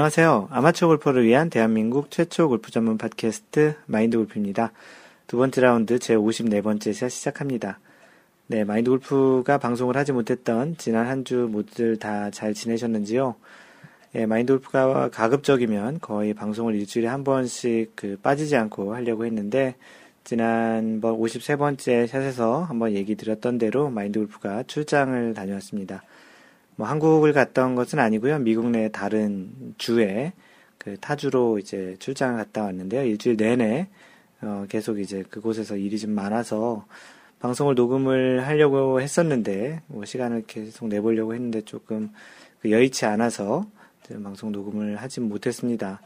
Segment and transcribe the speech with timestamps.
[0.00, 0.48] 안녕하세요.
[0.50, 4.72] 아마추어 골퍼를 위한 대한민국 최초 골프 전문 팟캐스트 마인드 골프입니다.
[5.26, 7.80] 두 번째 라운드 제 54번째 샷 시작합니다.
[8.46, 13.34] 네, 마인드 골프가 방송을 하지 못했던 지난 한 주 모두들 다 잘 지내셨는지요?
[14.14, 19.74] 예, 마인드 골프가 가급적이면 거의 방송을 일주일에 한 번씩 그 빠지지 않고 하려고 했는데
[20.24, 26.02] 지난번 53번째 샷에서 한번 얘기 드렸던 대로 마인드 골프가 출장을 다녀왔습니다.
[26.80, 28.38] 뭐 한국을 갔던 것은 아니고요.
[28.38, 30.32] 미국 내 다른 주에
[30.78, 33.04] 그 타주로 이제 출장을 갔다 왔는데요.
[33.04, 33.90] 일주일 내내
[34.40, 36.86] 어 계속 이제 그곳에서 일이 좀 많아서
[37.40, 42.12] 방송을 녹음을 하려고 했었는데 뭐 시간을 계속 내보려고 했는데 조금
[42.62, 43.66] 그 여의치 않아서
[44.22, 46.00] 방송 녹음을 하진 못했습니다.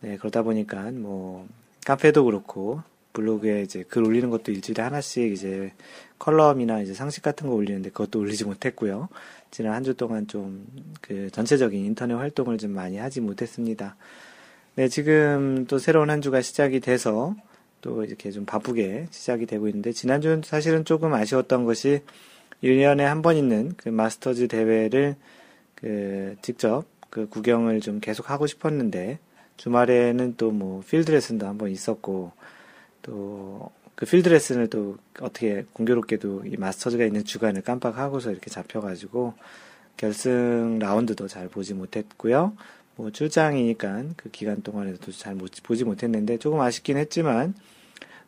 [0.00, 1.46] 네, 그러다 보니까 뭐
[1.84, 2.80] 카페도 그렇고
[3.12, 5.72] 블로그에 이제 글 올리는 것도 일주일에 하나씩 이제
[6.18, 9.08] 컬럼이나 이제 상식 같은 거 올리는데 그것도 올리지 못했고요.
[9.56, 10.66] 지난 한 주 동안 좀
[11.00, 13.96] 그 전체적인 인터넷 활동을 좀 많이 하지 못했습니다.
[14.74, 17.34] 네, 지금 또 새로운 한 주가 시작이 돼서
[17.80, 22.02] 또 이렇게 좀 바쁘게 시작이 되고 있는데 지난주는 사실은 조금 아쉬웠던 것이
[22.62, 25.16] 1년에 한 번 있는 그 마스터즈 대회를
[25.74, 29.18] 그 직접 그 구경을 좀 계속 하고 싶었는데
[29.56, 32.32] 주말에는 또 뭐 필드 레슨도 한번 있었고
[33.00, 39.34] 또 그 필드 레슨을 또 어떻게 공교롭게도 이 마스터즈가 있는 주간을 깜빡하고서 이렇게 잡혀가지고
[39.96, 42.52] 결승 라운드도 잘 보지 못했고요.
[42.96, 47.54] 뭐 출장이니까 그 기간 동안에도 잘 보지 못했는데 조금 아쉽긴 했지만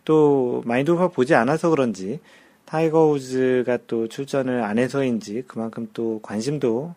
[0.04, 2.20] 또 마인드골프 보지 않아서 그런지
[2.64, 6.94] 타이거 우즈가 또 출전을 안 해서인지 그만큼 또 관심도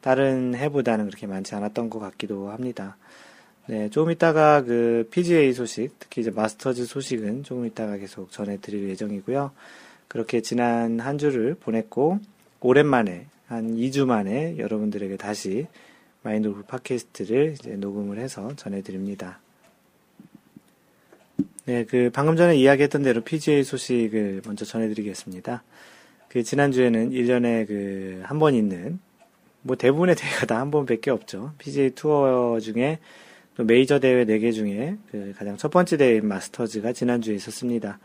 [0.00, 2.96] 다른 해보다는 그렇게 많지 않았던 것 같기도 합니다.
[3.66, 9.52] 네, 조금 이따가 그 PGA 소식, 특히 이제 마스터즈 소식은 조금 이따가 계속 전해드릴 예정이고요.
[10.08, 12.18] 그렇게 지난 한 주를 보냈고,
[12.60, 15.66] 오랜만에, 한 2주 만에 여러분들에게 다시
[16.22, 19.40] 마인드 골프 팟캐스트를 이제 녹음을 해서 전해드립니다.
[21.66, 25.62] 네, 그 방금 전에 이야기했던 대로 PGA 소식을 먼저 전해드리겠습니다.
[26.28, 28.98] 그 지난주에는 1년에 그 한 번 있는
[29.62, 31.52] 뭐 대부분의 대회가 다 한 번밖에 없죠.
[31.58, 32.98] PGA 투어 중에
[33.56, 37.98] 또 메이저 대회 4개 중에 그 가장 첫 번째 대회인 마스터즈가 지난주에 있었습니다.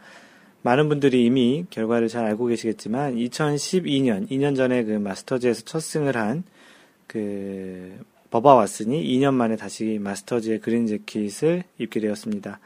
[0.61, 6.43] 많은 분들이 이미 결과를 잘 알고 계시겠지만 2012년, 2년 전에 그 마스터즈에서 첫 승을 한
[7.07, 7.97] 그
[8.29, 12.59] 버바 왓슨이 2년 만에 다시 마스터즈의 그린 재킷을 입게 되었습니다.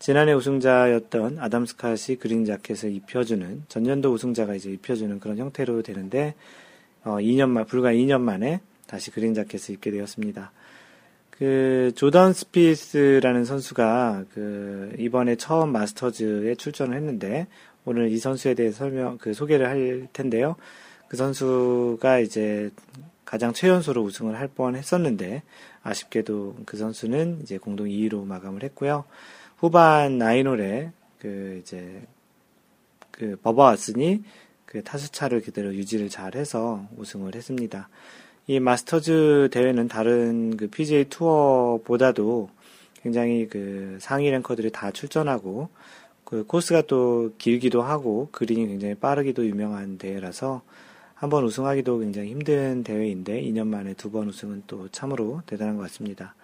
[0.00, 6.34] 지난해 우승자였던 아담 스캇이 그린 자켓을 입혀주는 전년도 우승자가 이제 입혀주는 그런 형태로 되는데
[7.04, 10.52] 어, 2년 만 불과 2년 만에 다시 그린 자켓을 입게 되었습니다.
[11.38, 17.48] 그 조던 스피스라는 선수가 그 이번에 처음 마스터즈에 출전을 했는데
[17.84, 20.54] 오늘 이 선수에 대해 설명 그 소개를 할 텐데요.
[21.08, 22.70] 그 선수가 이제
[23.24, 25.42] 가장 최연소로 우승을 할 뻔 했었는데
[25.82, 29.04] 아쉽게도 그 선수는 이제 공동 2위로 마감을 했고요.
[29.56, 32.02] 후반 나인홀에 그 이제
[33.10, 34.22] 그 버버 왓슨이
[34.66, 37.88] 그 타수차를 그대로 유지를 잘 해서 우승을 했습니다.
[38.46, 42.50] 이 마스터즈 대회는 다른 그 PGA 투어보다도
[43.02, 45.68] 굉장히 그 상위 랭커들이 다 출전하고
[46.24, 50.62] 그 코스가 또 길기도 하고 그린이 굉장히 빠르기도 유명한 대회라서
[51.14, 55.82] 한 번 우승하기도 굉장히 힘든 대회인데 2년 만에 두 번 우승은 또 참으로 대단한 것
[55.84, 56.34] 같습니다.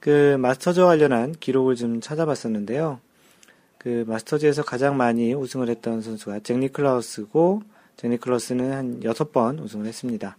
[0.00, 3.00] 그 마스터즈 관련한 기록을 좀 찾아봤었는데요.
[3.78, 7.62] 그 마스터즈에서 가장 많이 우승을 했던 선수가 잭 니클라우스고
[7.96, 10.36] 잭 니클라우스는 한 6번 우승을 했습니다.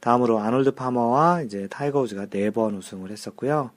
[0.00, 3.70] 다음으로 아놀드 파머와 이제 타이거 우즈가 네 번 우승을 했었고요.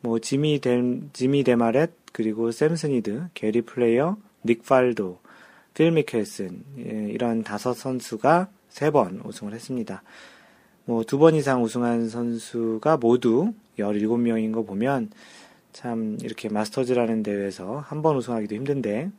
[0.00, 0.80] 뭐 지미 데
[1.12, 5.18] 지미 데마렛 그리고 샘 스니드, 게리 플레이어, 닉 팔도,
[5.74, 10.02] 필 미켈슨 예, 이런 다섯 선수가 세 번 우승을 했습니다.
[10.84, 15.10] 뭐 두 번 이상 우승한 선수가 모두 17명인 거 보면
[15.72, 19.10] 참 이렇게 마스터즈라는 대회에서 한 번 우승하기도 힘든데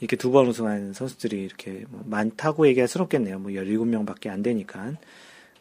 [0.00, 3.38] 이렇게 두 번 우승한 선수들이 이렇게 뭐 많다고 얘기할 수는 없겠네요.
[3.38, 4.92] 뭐 17명밖에 안 되니까.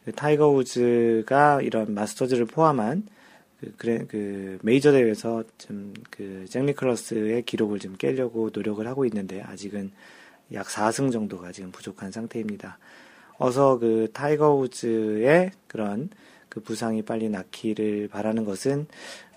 [0.03, 3.07] 그 타이거 우즈가 이런 마스터즈를 포함한
[3.59, 9.91] 그, 그래, 그 메이저 대회에서 좀그 잭 니클러스의 기록을 좀 깨려고 노력을 하고 있는데 아직은
[10.53, 12.77] 약 4승 정도가 지금 부족한 상태입니다.
[13.37, 16.09] 어서 그 타이거 우즈의 그런
[16.49, 18.87] 그 부상이 빨리 낫기를 바라는 것은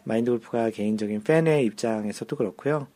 [0.04, 2.88] 마인드 골프가 개인적인 팬의 입장에서도 그렇고요.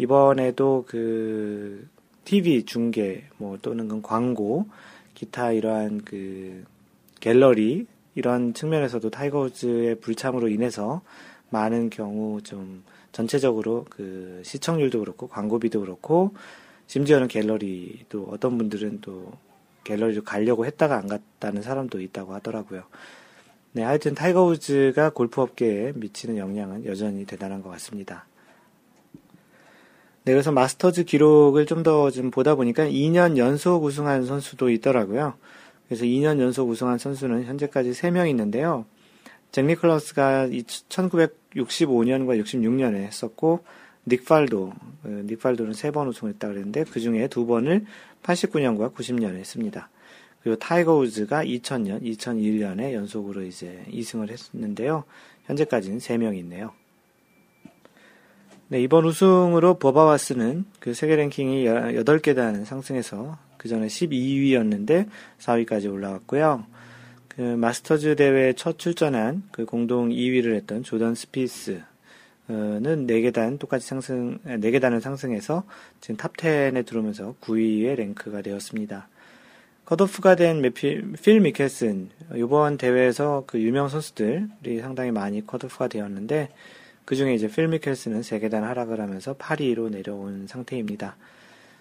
[0.00, 1.86] 이번에도 그
[2.24, 4.66] TV 중계 뭐 또는 그 광고
[5.12, 6.64] 기타 이러한 그
[7.20, 11.02] 갤러리 이런 측면에서도 타이거 우즈의 불참으로 인해서
[11.50, 12.82] 많은 경우 좀
[13.12, 16.32] 전체적으로 그 시청률도 그렇고 광고비도 그렇고
[16.86, 19.32] 심지어는 갤러리도 어떤 분들은 또
[19.84, 22.84] 갤러리를 가려고 했다가 안 갔다는 사람도 있다고 하더라고요.
[23.72, 28.24] 네, 하여튼 타이거 우즈가 골프 업계에 미치는 영향은 여전히 대단한 것 같습니다.
[30.24, 35.34] 네, 그래서 마스터즈 기록을 좀 더좀 좀 보다 보니까 2년 연속 우승한 선수도 있더라고요.
[35.88, 38.84] 그래서 2년 연속 우승한 선수는 현재까지 3명 있는데요.
[39.50, 43.64] 잭 니클러스가 1965년과 66년에 했었고,
[44.06, 44.72] 닉팔도,
[45.04, 47.86] 어, 닉팔도는 3번 우승을 했다 그랬는데, 그 중에 2번을
[48.22, 49.88] 89년과 90년에 했습니다.
[50.42, 55.04] 그리고 타이거 우즈가 2000년, 2001년에 연속으로 이제 2승을 했는데요.
[55.46, 56.72] 현재까지는 3명이 있네요.
[58.72, 65.08] 네, 이번 우승으로 버바 왓슨은 그 세계 랭킹이 8계단 상승해서 그 전에 12위였는데
[65.40, 66.64] 4위까지 올라왔고요.
[67.26, 71.82] 그 마스터즈 대회 첫 출전한 그 공동 2위를 했던 조던 스피스는
[72.46, 75.64] 4계단 똑같이 상승, 4계단을 상승해서
[76.00, 79.08] 지금 탑 10에 들어오면서 9위의 랭크가 되었습니다.
[79.84, 86.50] 컷오프가 된 메필, 필 미켈슨, 이번 대회에서 그 유명 선수들이 상당히 많이 컷오프가 되었는데,
[87.04, 91.16] 그 중에 이제 필 미켈슨은 세계단 하락을 하면서 8위로 내려온 상태입니다.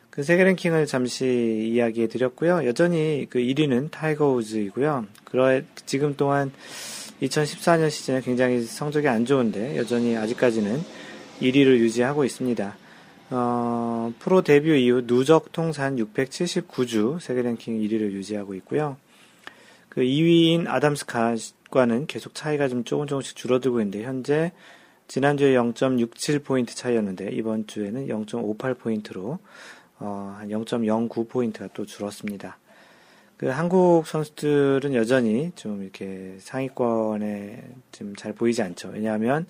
[0.09, 2.65] 그 세계 랭킹을 잠시 이야기해 드렸고요.
[2.65, 5.05] 여전히 그 1위는 타이거 우즈이고요.
[5.23, 6.51] 그러 지금 동안
[7.21, 10.81] 2014년 시즌에 굉장히 성적이 안 좋은데 여전히 아직까지는
[11.41, 12.75] 1위를 유지하고 있습니다.
[13.31, 18.97] 어, 프로 데뷔 이후 누적 통산 679주 세계 랭킹 1위를 유지하고 있고요.
[19.89, 24.51] 그 2위인 아담스카과는 계속 차이가 좀 조금 조금씩 줄어들고 있는데 현재
[25.09, 29.39] 지난주에 0.67포인트 차이였는데 이번 주에는 0.58포인트로
[29.97, 32.59] 어, 한 0.09포인트가 또 줄었습니다.
[33.35, 38.89] 그 한국 선수들은 여전히 좀 이렇게 상위권에 좀잘 보이지 않죠.
[38.89, 39.47] 왜냐하면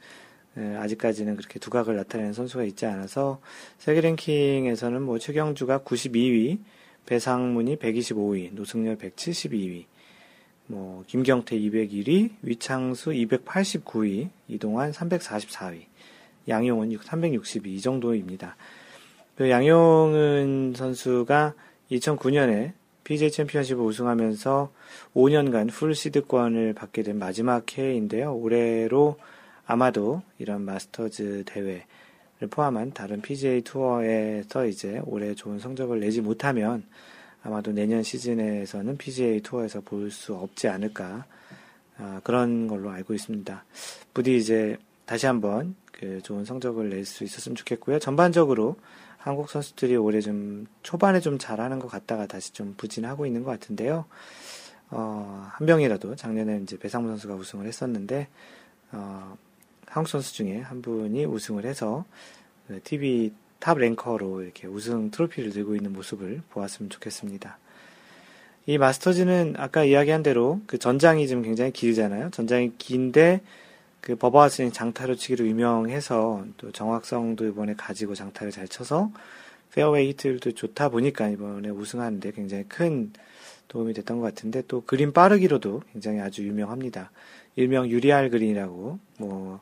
[0.57, 3.41] 예, 아직까지는 그렇게 두각을 나타내는 선수가 있지 않아서
[3.79, 6.59] 세계 랭킹에서는 뭐 최경주가 92위,
[7.05, 9.85] 배상문이 125위, 노승열 172위,
[10.71, 15.85] 뭐 김경태 201위, 위창수 289위, 이동환 344위,
[16.47, 18.55] 양용은 362위 이 정도입니다.
[19.35, 21.55] 그 양용은 선수가
[21.89, 24.71] 2009년에 PGA 챔피언십을 우승하면서
[25.15, 28.35] 5년간 full 시드권을 받게 된 마지막 해인데요.
[28.35, 29.17] 올해로
[29.65, 31.81] 아마도 이런 마스터즈 대회를
[32.51, 36.83] 포함한 다른 PGA 투어에서 이제 올해 좋은 성적을 내지 못하면
[37.43, 41.25] 아마도 내년 시즌에서는 PGA 투어에서 볼 수 없지 않을까
[41.97, 43.63] 아, 그런 걸로 알고 있습니다.
[44.13, 47.99] 부디 이제 다시 한번 그 좋은 성적을 낼 수 있었으면 좋겠고요.
[47.99, 48.77] 전반적으로
[49.17, 54.05] 한국 선수들이 올해 좀 초반에 좀 잘하는 것 같다가 다시 좀 부진하고 있는 것 같은데요.
[54.91, 58.27] 어, 한 명이라도 작년에 이제 배상문 선수가 우승을 했었는데
[58.93, 59.37] 어,
[59.87, 62.05] 한국 선수 중에 한 분이 우승을 해서
[62.83, 67.57] TV 그 top ranker로 이렇게 우승 트로피를 들고 있는 모습을 보았으면 좋겠습니다.
[68.65, 72.29] 이 마스터즈는 아까 이야기한 대로 그 전장이 좀 굉장히 길잖아요.
[72.31, 73.41] 전장이 긴데
[74.01, 79.11] 그 버바 왓슨은 장타로 치기로 유명해서 또 정확성도 이번에 가지고 장타를 잘 쳐서
[79.73, 83.11] fairway hit도 좋다 보니까 이번에 우승하는데 굉장히 큰
[83.67, 87.11] 도움이 됐던 것 같은데 또 그린 빠르기로도 굉장히 아주 유명합니다.
[87.55, 89.59] 일명 유리알 그린이라고 뭐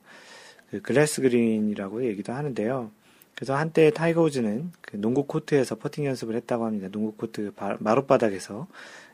[0.69, 2.91] 그 glass green이라고 얘기도 하는데요.
[3.37, 6.87] 그래서 한때 타이거 우즈는 그 농구 코트에서 퍼팅 연습을 했다고 합니다.
[6.91, 8.65] 농구 코트 마룻바닥에서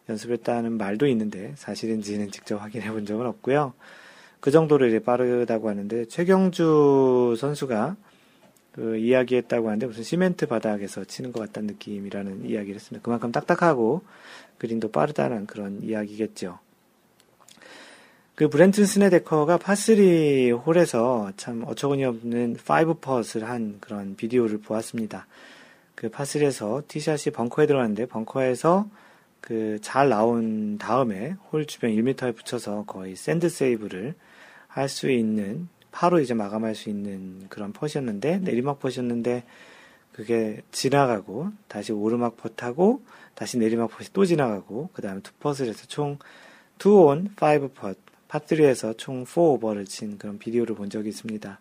[0.07, 3.73] 연습했다는 말도 있는데 사실인지는 직접 확인해 본 적은 없고요.
[4.39, 7.97] 그 정도로 이제 빠르다고 하는데 최경주 선수가
[8.71, 13.03] 그 이야기했다고 하는데 무슨 시멘트 바닥에서 치는 것 같다는 느낌이라는 이야기를 했습니다.
[13.03, 14.03] 그만큼 딱딱하고
[14.57, 16.59] 그린도 빠르다는 그런 이야기겠죠.
[18.35, 25.27] 그 브렌튼 스네데커가 파3 홀에서 참 어처구니 없는 5퍼스를 한 그런 비디오를 보았습니다.
[25.95, 28.87] 그 파3에서 티샷이 벙커에 들어갔는데 벙커에서
[29.41, 34.15] 그 잘 나온 다음에 홀 주변 1m에 붙여서 거의 sand save를
[34.67, 39.43] 할 수 있는 파로 이제 마감할 수 있는 그런 putt이었는데 내리막 putt이었는데
[40.13, 43.03] 그게 지나가고 다시 오르막 putt하고
[43.35, 46.17] 다시 내리막 putt이 또 지나가고 그 다음에 two putts를 해서 총
[46.79, 47.95] 2온 5퍼
[48.33, 51.59] 파3에서 총 4오버를 친 그런 비디오를 본 적이 있습니다.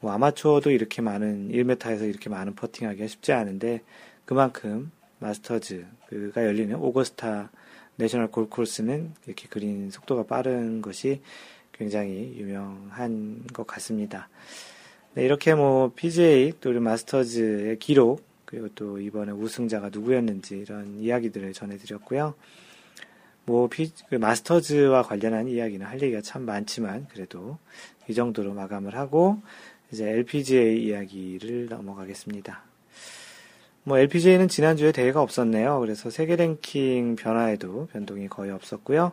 [0.00, 3.82] 뭐 아마추어도 이렇게 많은 1m에서 이렇게 많은 퍼팅하기가 쉽지 않은데
[4.24, 7.50] 그만큼 마스터즈가 열리는 오거스타
[7.96, 11.20] 내셔널 골코스는 이렇게 그린 속도가 빠른 것이
[11.72, 14.28] 굉장히 유명한 것 같습니다.
[15.14, 22.34] 네, 이렇게 뭐 PGA 또 마스터즈의 기록 그리고 또 이번에 우승자가 누구였는지 이런 이야기들을 전해드렸고요.
[23.44, 27.58] 뭐, 피, 그 마스터즈와 관련한 이야기는 할 얘기가 참 많지만, 그래도
[28.08, 29.38] 이 정도로 마감을 하고,
[29.92, 32.62] 이제 LPGA 이야기를 넘어가겠습니다.
[33.84, 35.80] 뭐, LPGA는 지난주에 대회가 없었네요.
[35.80, 39.12] 그래서 세계 랭킹 변화에도 변동이 거의 없었고요.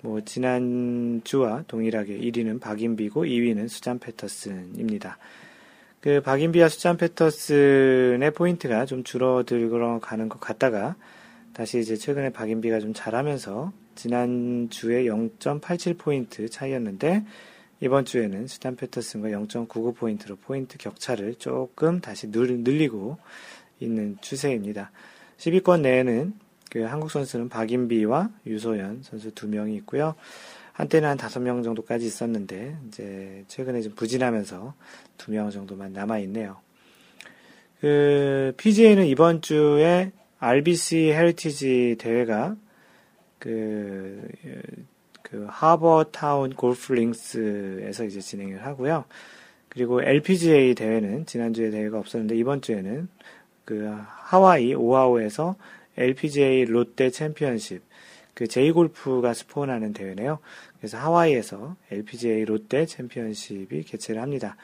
[0.00, 5.18] 뭐 지난주와 동일하게 1위는 박인비고 2위는 수잔 패터슨입니다.
[6.00, 10.94] 그 박인비와 수잔 패터슨의 포인트가 좀 줄어들고 가는 것 같다가
[11.58, 17.24] 다시 이제 최근에 박인비가 좀 잘하면서 지난주에 0.87포인트 차이였는데
[17.80, 23.18] 이번 주에는 수잔 패터슨과 0.99포인트로 포인트 격차를 조금 다시 늘리고
[23.80, 24.92] 있는 추세입니다.
[25.38, 26.32] 10위권 내에는
[26.70, 30.14] 그 한국 선수는 박인비와 유소연 선수 두 명이 있고요.
[30.74, 34.74] 한때는 한 다섯 명 정도까지 있었는데 이제 최근에 좀 부진하면서
[35.16, 36.60] 두 명 정도만 남아 있네요.
[37.80, 42.56] 그 PGA는 이번 주에 RBC 헤리티지 대회가
[43.38, 44.28] 그,
[45.22, 49.04] 그 하버타운 골프링스에서 이제 진행을 하고요.
[49.68, 53.08] 그리고 LPGA 대회는 지난주에 대회가 없었는데 이번 주에는
[53.64, 55.56] 그 하와이 오하우에서
[55.96, 57.82] LPGA 롯데 챔피언십
[58.34, 60.38] 그 제이골프가 스폰하는 대회네요.
[60.78, 64.56] 그래서 하와이에서 LPGA 롯데 챔피언십이 개최를 합니다.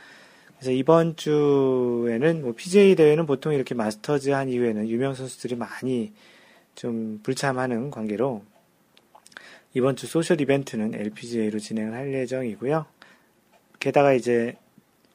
[0.64, 6.14] 그래서 이번 주에는 뭐 PGA 대회는 보통 이렇게 마스터즈 한 이후에는 유명 선수들이 많이
[6.74, 8.42] 좀 불참하는 관계로
[9.74, 12.86] 이번 주 소셜 이벤트는 LPGA로 진행을 할 예정이고요.
[13.78, 14.56] 게다가 이제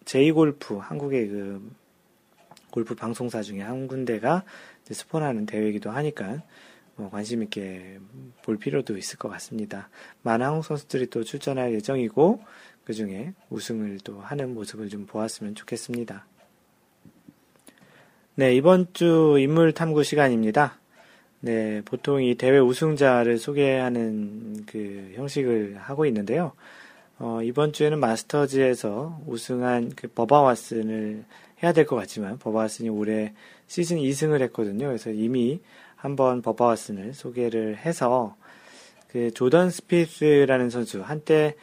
[0.06, 1.72] 제이골프 한국의 그
[2.70, 4.44] 골프 방송사 중에 한 군데가
[4.92, 6.44] 스폰하는 대회이기도 하니까
[6.96, 7.98] 뭐 관심 있게
[8.44, 9.90] 볼 필요도 있을 것 같습니다.
[10.22, 12.40] 많은 한국 선수들이 또 출전할 예정이고
[12.84, 16.26] 그 중에 우승을 또 하는 모습을 좀 보았으면 좋겠습니다.
[18.36, 20.80] 네, 이번 주 인물 탐구 시간입니다.
[21.42, 26.54] 네, 보통 이 대회 우승자를 소개하는 그 형식을 하고 있는데요.
[27.18, 31.24] 어, 이번 주에는 마스터즈에서 우승한 그 버바 왓슨을
[31.62, 33.34] 해야 될 것 같지만 버바 왓슨이 올해
[33.68, 34.88] 시즌 2승을 했거든요.
[34.88, 35.60] 그래서 이미
[35.96, 38.36] 한번 버바 왓슨을 소개를 해서
[39.10, 41.56] 그 조던 스피스라는 선수 한때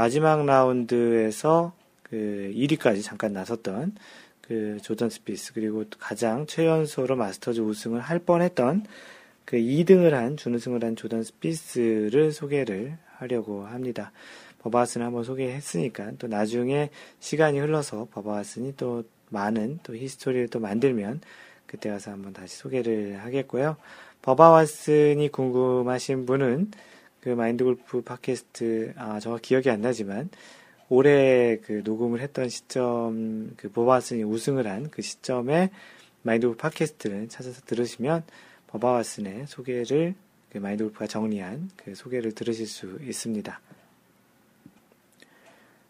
[0.00, 3.96] 마지막 라운드에서 그 1위까지 잠깐 나섰던
[4.40, 8.86] 그 조던 스피스 그리고 가장 최연소로 마스터즈 우승을 할 뻔했던
[9.44, 14.10] 그 2등을 한 준우승을 한 조던 스피스를 소개를 하려고 합니다.
[14.60, 16.88] 버바 왓슨을 한번 소개했으니까 또 나중에
[17.18, 21.20] 시간이 흘러서 버바 왓슨이 또 많은 또 history를 또 만들면
[21.66, 23.76] 그때 가서 한번 다시 소개를 하겠고요.
[24.22, 26.70] 버바 왓슨이 궁금하신 분은
[27.20, 30.30] 그 마인드 골프 팟캐스트, 아, 저 기억이 안 나지만,
[30.88, 35.70] 올해 그 녹음을 했던 시점, 그 버바와슨이 우승을 한 그 시점에
[36.22, 38.24] 마인드 골프 팟캐스트를 찾아서 들으시면,
[38.68, 40.14] 버바와슨의 소개를,
[40.50, 43.60] 그 마인드 골프가 정리한 그 소개를 들으실 수 있습니다.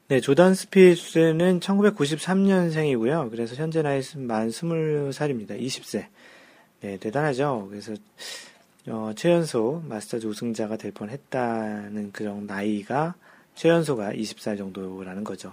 [0.09, 3.31] 네, 조던 스피스는 1993년생이고요.
[3.31, 5.61] 그래서 현재 나이 만 20살입니다.
[5.61, 6.07] 20세.
[6.81, 7.69] 네, 대단하죠.
[7.71, 7.95] 그래서
[8.89, 13.15] 어, 최연소 마스터즈 우승자가 될 뻔했다는 그런 나이가
[13.55, 15.53] 최연소가 20살 정도라는 거죠.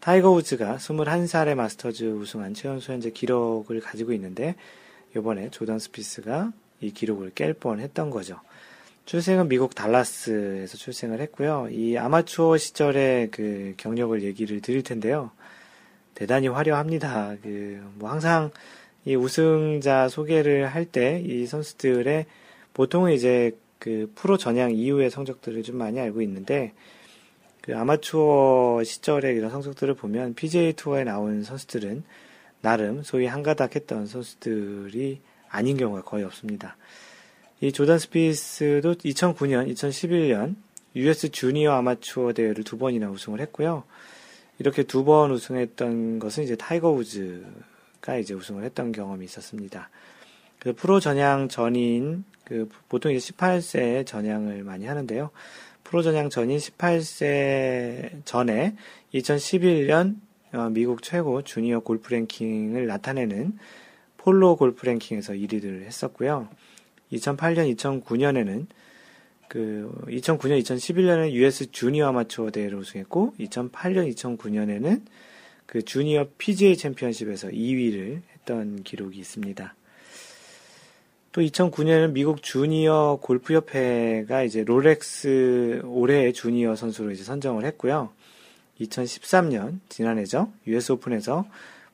[0.00, 4.54] 타이거 우즈가 21살에 마스터즈 우승한 최연소 현재 기록을 가지고 있는데
[5.16, 8.40] 이번에 조던 스피스가 이 기록을 깰 뻔했던 거죠.
[9.06, 11.68] 출생은 미국 달라스에서 출생을 했고요.
[11.70, 15.30] 이 아마추어 시절의 그 경력을 얘기를 드릴 텐데요.
[16.14, 17.36] 대단히 화려합니다.
[17.42, 18.50] 그, 뭐 항상
[19.06, 22.26] 이 우승자 소개를 할 때 이 선수들의
[22.78, 26.74] 보통은 이제 그 프로 전향 이후의 성적들을 좀 많이 알고 있는데
[27.60, 32.04] 그 아마추어 시절의 이런 성적들을 보면 PGA 투어에 나온 선수들은
[32.60, 36.76] 나름 소위 한가닥 했던 선수들이 아닌 경우가 거의 없습니다.
[37.60, 40.54] 이 조던 스피스도 2009년, 2011년
[40.94, 43.82] US 주니어 아마추어 대회를 두 번이나 우승을 했고요.
[44.60, 49.90] 이렇게 두 번 우승했던 것은 이제 타이거 우즈가 이제 우승을 했던 경험이 있었습니다.
[50.60, 55.30] 그 프로 전향 전인 그 보통 이제 18세 전향을 많이 하는데요.
[55.84, 58.74] 프로 전향 전인 18세 전에
[59.12, 60.16] 2011년
[60.54, 63.58] 어, 미국 최고 주니어 골프 랭킹을 나타내는
[64.16, 66.48] 폴로 골프 랭킹에서 1위를 했었고요.
[67.12, 68.66] 2008년, 2009년에는
[69.48, 75.02] 그 2009년, 2011년에 US 주니어 아마추어 대회를 우승했고 2008년, 2009년에는
[75.66, 79.74] 그 주니어 PGA 챔피언십에서 2위를 했던 기록이 있습니다.
[81.38, 88.10] 또 2009년에는 미국 주니어 골프협회가 이제 롤렉스 올해의 주니어 선수로 이제 선정을 했고요.
[88.80, 90.50] 2013년 지난해죠.
[90.66, 91.46] US 오픈에서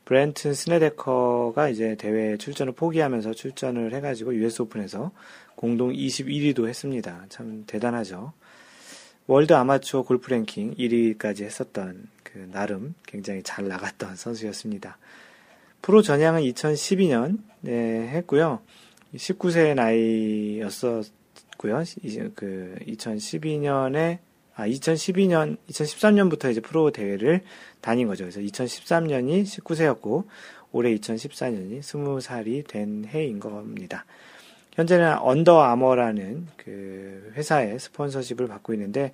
[0.06, 5.10] 브렌튼 스네데커가 이제 대회 출전을 포기하면서 출전을 해가지고 US 오픈에서
[5.56, 7.26] 공동 21위도 했습니다.
[7.28, 8.32] 참 대단하죠.
[9.26, 14.96] 월드 아마추어 골프 랭킹 1위까지 했었던 그 나름 굉장히 잘 나갔던 선수였습니다.
[15.82, 18.60] 프로 전향은 2012년 네, 했고요.
[19.16, 21.82] 19세 나이였었고요.
[22.34, 24.18] 그 2012년에
[24.56, 27.42] 아 2012년 2013년부터 이제 프로 대회를
[27.80, 28.24] 다닌 거죠.
[28.24, 30.24] 그래서 2013년이 19세였고
[30.72, 34.04] 올해 2014년이 20살이 된 해인 겁니다.
[34.74, 39.12] 현재는 언더 아머라는 그 회사의 sponsorship을 받고 있는데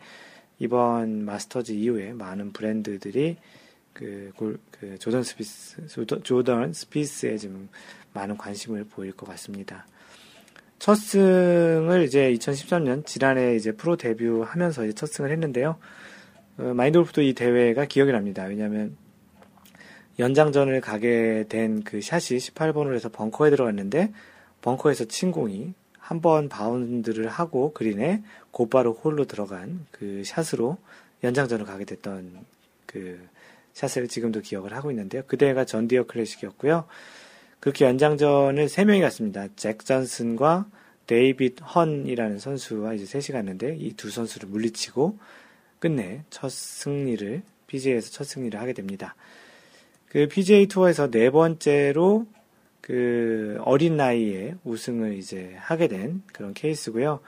[0.58, 3.36] 이번 마스터즈 이후에 많은 브랜드들이
[3.92, 4.32] 그,
[4.70, 5.86] 그 조던 스피스
[6.22, 7.68] 조던 스피스에 좀
[8.12, 9.86] 많은 관심을 보일 것 같습니다.
[10.78, 15.76] 첫 승을 이제 2013년 지난해 이제 프로 데뷔하면서 이제 첫 승을 했는데요.
[16.58, 18.44] 어, 마인드 골프도 이 대회가 기억이 납니다.
[18.44, 18.96] 왜냐하면
[20.18, 24.12] 연장전을 가게 된 그 샷이 18번으로 해서 벙커에 들어갔는데
[24.62, 30.76] 벙커에서 친 공이 한 번 바운드를 하고 그린에 곧바로 홀로 들어간 그 샷으로
[31.22, 32.44] 연장전을 가게 됐던
[32.86, 33.20] 그
[33.74, 35.22] 샷을 지금도 기억을 하고 있는데요.
[35.28, 36.84] 그때가 존 디어 클래식이었고요.
[37.60, 39.46] 그렇게 연장전을 3명이 갔습니다.
[39.56, 40.66] 잭 존슨과
[41.06, 45.18] 데이빗 헌이라는 선수와 이제 셋이 갔는데 이 두 선수를 물리치고
[45.78, 49.14] 끝내 첫 승리를 PGA에서 첫 승리를 하게 됩니다.
[50.08, 52.26] 그 PGA 투어에서 네 번째로
[52.80, 57.20] 그 어린 나이에 우승을 이제 하게 된 그런 케이스고요.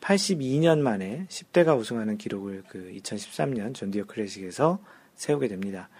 [0.00, 4.78] 82년 만에 10대가 우승하는 기록을 그 2013년 존디어 클래식에서
[5.16, 5.90] 세우게 됩니다.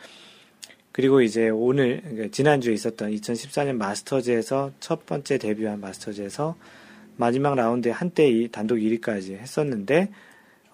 [1.00, 6.56] 그리고 이제 오늘 그러니까 지난주에 있었던 2014년 마스터즈에서 첫 번째 데뷔한 마스터즈에서
[7.16, 10.10] 마지막 라운드에 한때 단독 1위까지 했었는데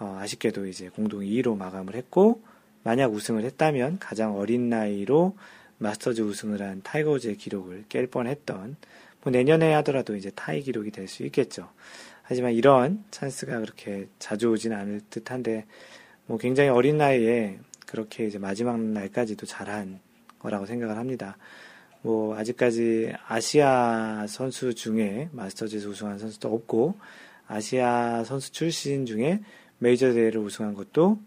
[0.00, 2.42] 어, 아쉽게도 이제 공동 2위로 마감을 했고
[2.82, 5.36] 만약 우승을 했다면 가장 어린 나이로
[5.78, 8.74] 마스터즈 우승을 한 타이거 우즈의 기록을 깰 뻔했던
[9.22, 11.68] 뭐 내년에 하더라도 이제 타이 기록이 될 수 있겠죠.
[12.24, 15.66] 하지만 이런 찬스가 그렇게 자주 오진 않을 듯한데
[16.26, 20.04] 뭐 굉장히 어린 나이에 그렇게 이제 마지막 날까지도 잘한
[20.46, 21.36] 거라고 생각을 합니다.
[22.02, 26.94] 뭐 아직까지 아시아 선수 중에 마스터즈에서 우승한 선수도 없고
[27.48, 29.40] 아시아 선수 출신 중에
[29.78, 31.18] 메이저 대회를 우승한 것도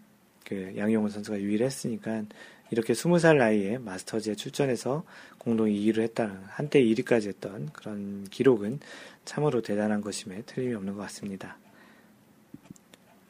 [0.46, 2.24] 그 양용훈 선수가 유일했으니까
[2.70, 5.04] 이렇게 20살 나이에 마스터즈에 출전해서
[5.38, 8.80] 공동 2위를 했다는 한때 1위까지 했던 그런 기록은
[9.24, 11.58] 참으로 대단한 것임에 틀림이 없는 것 같습니다.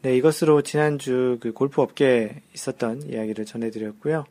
[0.03, 4.25] 네, 이것으로 지난주 그 골프 업계에 있었던 이야기를 전해드렸고요.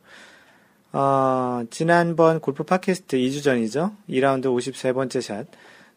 [0.92, 3.92] 어, 지난번 골프 팟캐스트 2주 전이죠.
[4.08, 5.46] 2라운드 53번째 샷.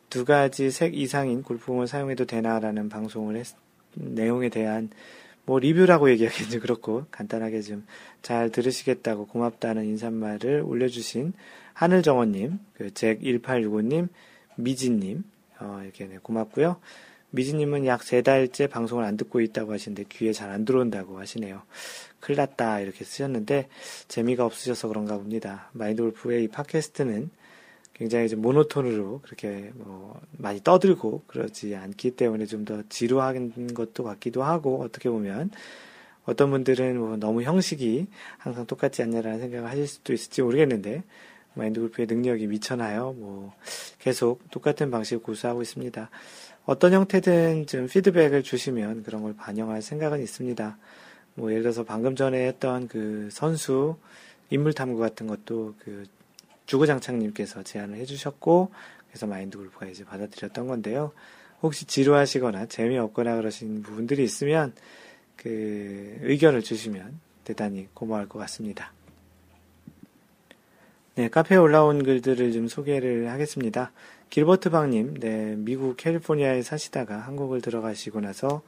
[0.09, 3.47] 두 가지 색 이상인 골프공을 사용해도 되나라는 방송을 했,
[3.95, 4.89] 내용에 대한
[5.45, 7.85] 뭐 리뷰라고 얘기하기는 그렇고 간단하게 좀
[8.23, 11.33] 잘 들으시겠다고 고맙다는 인사말을 올려주신
[11.73, 14.07] 하늘정원님, 그 잭 1865님,
[14.55, 15.23] 미진님,
[15.59, 16.77] 어, 이렇게 네, 고맙고요.
[17.35, 21.63] 미진님은 약 세 달째 방송을 안 듣고 있다고 하시는데 귀에 잘 안 들어온다고 하시네요.
[22.19, 23.69] 큰일 났다 이렇게 쓰셨는데
[24.07, 25.69] 재미가 없으셔서 그런가 봅니다.
[25.73, 27.31] 마인드 골프의 이 팟캐스트는
[27.93, 34.43] 굉장히 좀 모노톤으로 그렇게 뭐 많이 떠들고 그러지 않기 때문에 좀 더 지루한 것도 같기도
[34.43, 35.49] 하고 어떻게 보면
[36.25, 41.03] 어떤 분들은 뭐 너무 형식이 항상 똑같지 않냐라는 생각을 하실 수도 있을지 모르겠는데
[41.55, 43.13] 마인드 골프의 능력이 미쳐나요.
[43.13, 43.53] 뭐
[43.99, 46.09] 계속 똑같은 방식을 고수하고 있습니다.
[46.65, 50.77] 어떤 형태든 좀 피드백을 주시면 그런 걸 반영할 생각은 있습니다.
[51.35, 53.97] 뭐 예를 들어서 방금 전에 했던 그 선수
[54.49, 56.05] 인물 탐구 같은 것도 그
[56.65, 58.71] 주구장창님께서 제안을 해주셨고
[59.09, 61.11] 그래서 마인드 골프가 이제 받아들였던 건데요.
[61.61, 64.73] 혹시 지루하시거나 재미없거나 그러신 부분들이 있으면
[65.35, 68.93] 그 의견을 주시면 대단히 고마울 것 같습니다.
[71.15, 73.91] 네, 카페에 올라온 글들을 좀 소개를 하겠습니다.
[74.33, 78.63] 길버트 방님, 네, 미국 캘리포니아에 사시다가 한국을 들어가시고 나서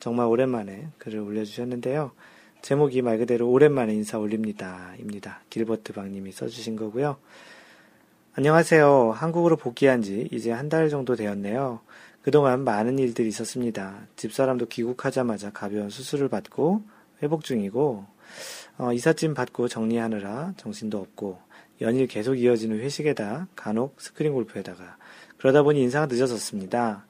[0.00, 2.12] 정말 오랜만에 글을 올려주셨는데요.
[2.62, 4.94] 제목이 말 그대로 오랜만에 인사 올립니다.
[4.98, 5.42] 입니다.
[5.50, 7.18] 길버트 방님이 써주신 거고요.
[8.36, 9.10] 안녕하세요.
[9.10, 11.80] 한국으로 복귀한 지 이제 한 달 정도 되었네요.
[12.22, 14.06] 그동안 많은 일들이 있었습니다.
[14.16, 16.84] 집사람도 귀국하자마자 가벼운 수술을 받고
[17.22, 18.06] 회복 중이고,
[18.78, 21.38] 어, 이삿짐 받고 정리하느라 정신도 없고,
[21.82, 24.96] 연일 계속 이어지는 회식에다 간혹 스크린 골프에다가,
[25.42, 27.04] 그러다 보니 인사가 늦어졌습니다.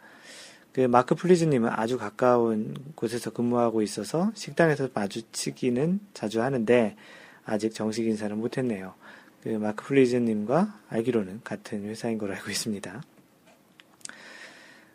[0.73, 6.97] 그 마크 플리즈님은 아주 가까운 곳에서 근무하고 있어서 식당에서 마주치기는 자주 하는데
[7.45, 8.95] 아직 정식 인사는 못했네요.
[9.43, 13.03] 그 마크 플리즈님과 알기로는 같은 회사인 걸로 알고 있습니다.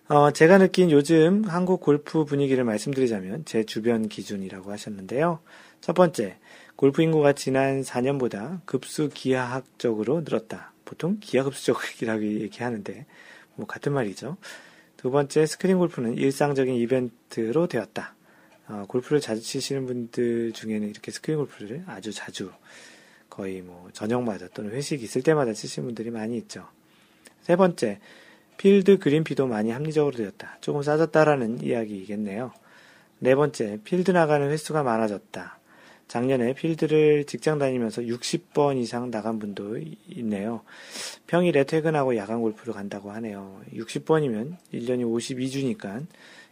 [0.07, 5.41] 어, 제가 느낀 요즘 한국 골프 분위기를 말씀드리자면 제 주변 기준이라고 하셨는데요.
[5.81, 6.37] 첫 번째,
[6.75, 10.71] 골프 인구가 지난 4년보다 급수 기하학적으로 늘었다.
[10.85, 13.05] 보통 기하급수적이라고 얘기하는데
[13.57, 14.37] 뭐 같은 말이죠.
[14.95, 18.15] 두 번째, 스크린 골프는 일상적인 이벤트로 되었다.
[18.69, 22.51] 어, 골프를 자주 치시는 분들 중에는 이렇게 스크린 골프를 아주 자주
[23.29, 26.67] 거의 뭐 저녁마다 또는 회식 있을 때마다 치시는 분들이 많이 있죠.
[27.41, 27.99] 세 번째,
[28.57, 30.57] 필드 그린피도 많이 합리적으로 되었다.
[30.61, 32.51] 조금 싸졌다라는 이야기이겠네요.
[33.19, 35.59] 네 번째, 필드 나가는 횟수가 많아졌다.
[36.07, 39.77] 작년에 필드를 직장 다니면서 60번 이상 나간 분도
[40.09, 40.61] 있네요.
[41.27, 43.61] 평일에 퇴근하고 야간 골프를 간다고 하네요.
[43.73, 46.05] 60번이면 1년이 52주니까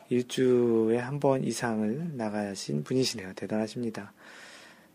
[0.09, 3.33] 일주에 한 번 이상을 나가신 분이시네요.
[3.35, 4.13] 대단하십니다.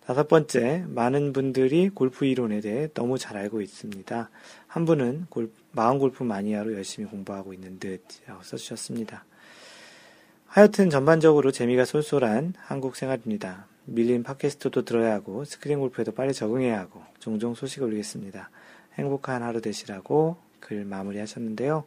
[0.04, 4.30] 다섯 번째, 많은 분들이 골프 이론에 대해 너무 잘 알고 있습니다.
[4.66, 9.24] 한 분은 골, 마음 골프 마니아로 열심히 공부하고 있는 듯이라고 써주셨습니다.
[10.46, 13.66] 하여튼 전반적으로 재미가 쏠쏠한 한국 생활입니다.
[13.90, 18.50] 밀린 팟캐스트도 들어야 하고 스크린 골프에도 빨리 적응해야 하고 종종 소식을 올리겠습니다.
[18.94, 21.84] 행복한 하루 되시라고 글 마무리하셨는데요.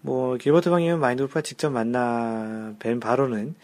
[0.00, 3.54] 뭐 길버트 방님은 마인드 골프와 직접 만나 뵌 바로는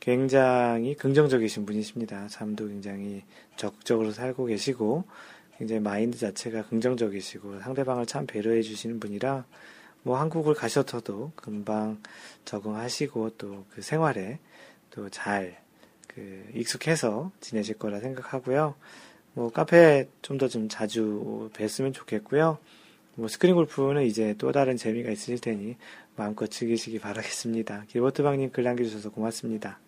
[0.00, 2.28] 굉장히 긍정적이신 분이십니다.
[2.28, 3.24] 삶도 굉장히
[3.56, 5.04] 적극적으로 살고 계시고
[5.56, 9.44] 굉장히 마인드 자체가 긍정적이시고 상대방을 참 배려해 주시는 분이라
[10.04, 12.00] 뭐 한국을 가셔서도 금방
[12.44, 14.38] 적응하시고 또 그 생활에
[14.90, 15.58] 또 잘
[16.18, 18.74] 그 익숙해서 지내실 거라 생각하고요.
[19.34, 22.58] 뭐 카페 좀더좀 자주 뵀으면 좋겠고요.
[23.14, 25.76] 뭐 스크린 골프는 이제 또 다른 재미가 있으실 테니
[26.16, 27.84] 마음껏 즐기시기 바라겠습니다.
[27.86, 29.78] 길버트 방님 글 남겨주셔서 고맙습니다.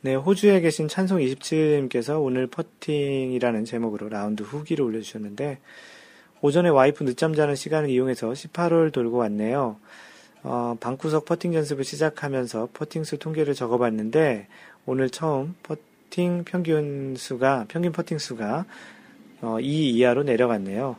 [0.00, 5.58] 네, 호주에 계신 찬송 27님께서 오늘 퍼팅이라는 제목으로 라운드 후기를 올려주셨는데,
[6.42, 9.78] 오전에 와이프 늦잠 자는 시간을 이용해서 18홀 돌고 왔네요.
[10.48, 14.46] 어, 방구석 퍼팅 연습을 시작하면서 퍼팅 수 통계를 적어봤는데,
[14.86, 18.64] 오늘 처음 퍼팅 평균 수가, 평균 퍼팅 수가
[19.42, 20.96] 어, 2 이하로 내려갔네요.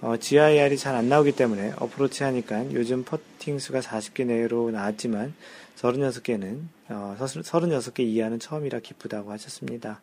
[0.00, 5.34] 어, GIR이 잘 안 나오기 때문에 어프로치 하니까 요즘 퍼팅 수가 40개 내로 나왔지만
[5.76, 10.00] 36개는 어, 36개 이하는 처음이라 기쁘다고 하셨습니다.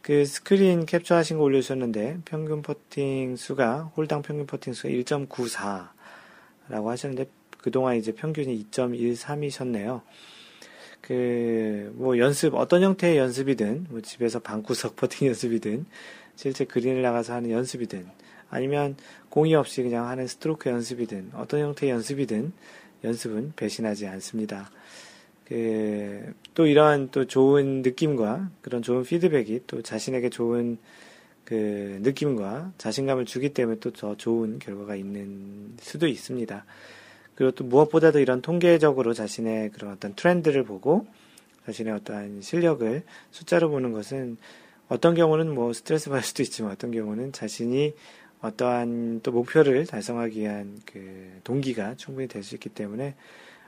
[0.00, 7.28] 그 스크린 캡처하신 거 올려주셨는데 평균 퍼팅 수가 홀당 평균 퍼팅 수가 1.94라고 하셨는데
[7.66, 10.02] 그동안 이제 평균이 2.13이셨네요.
[11.00, 15.84] 그, 뭐, 연습, 어떤 형태의 연습이든, 뭐, 집에서 방구석 퍼팅 연습이든,
[16.36, 18.06] 실제 그린을 나가서 하는 연습이든,
[18.50, 18.96] 아니면
[19.30, 22.52] 공이 없이 그냥 하는 스트로크 연습이든 어떤 형태의 연습이든
[23.02, 24.70] 연습은 배신하지 않습니다.
[25.44, 30.78] 그, 또 이러한 또 좋은 느낌과 그런 좋은 피드백이 또 자신에게 좋은
[31.44, 36.64] 그 느낌과 자신감을 주기 때문에 또 더 좋은 결과가 있는 수도 있습니다.
[37.36, 41.06] 그리고 또 무엇보다도 이런 통계적으로 자신의 그런 어떤 트렌드를 보고
[41.66, 44.36] 자신의 어떠한 실력을 숫자로 보는 것은
[44.88, 47.94] 어떤 경우는 뭐 스트레스 받을 수도 있지만 어떤 경우는 자신이
[48.40, 53.14] 어떠한 또 목표를 달성하기 위한 그 동기가 충분히 될 수 있기 때문에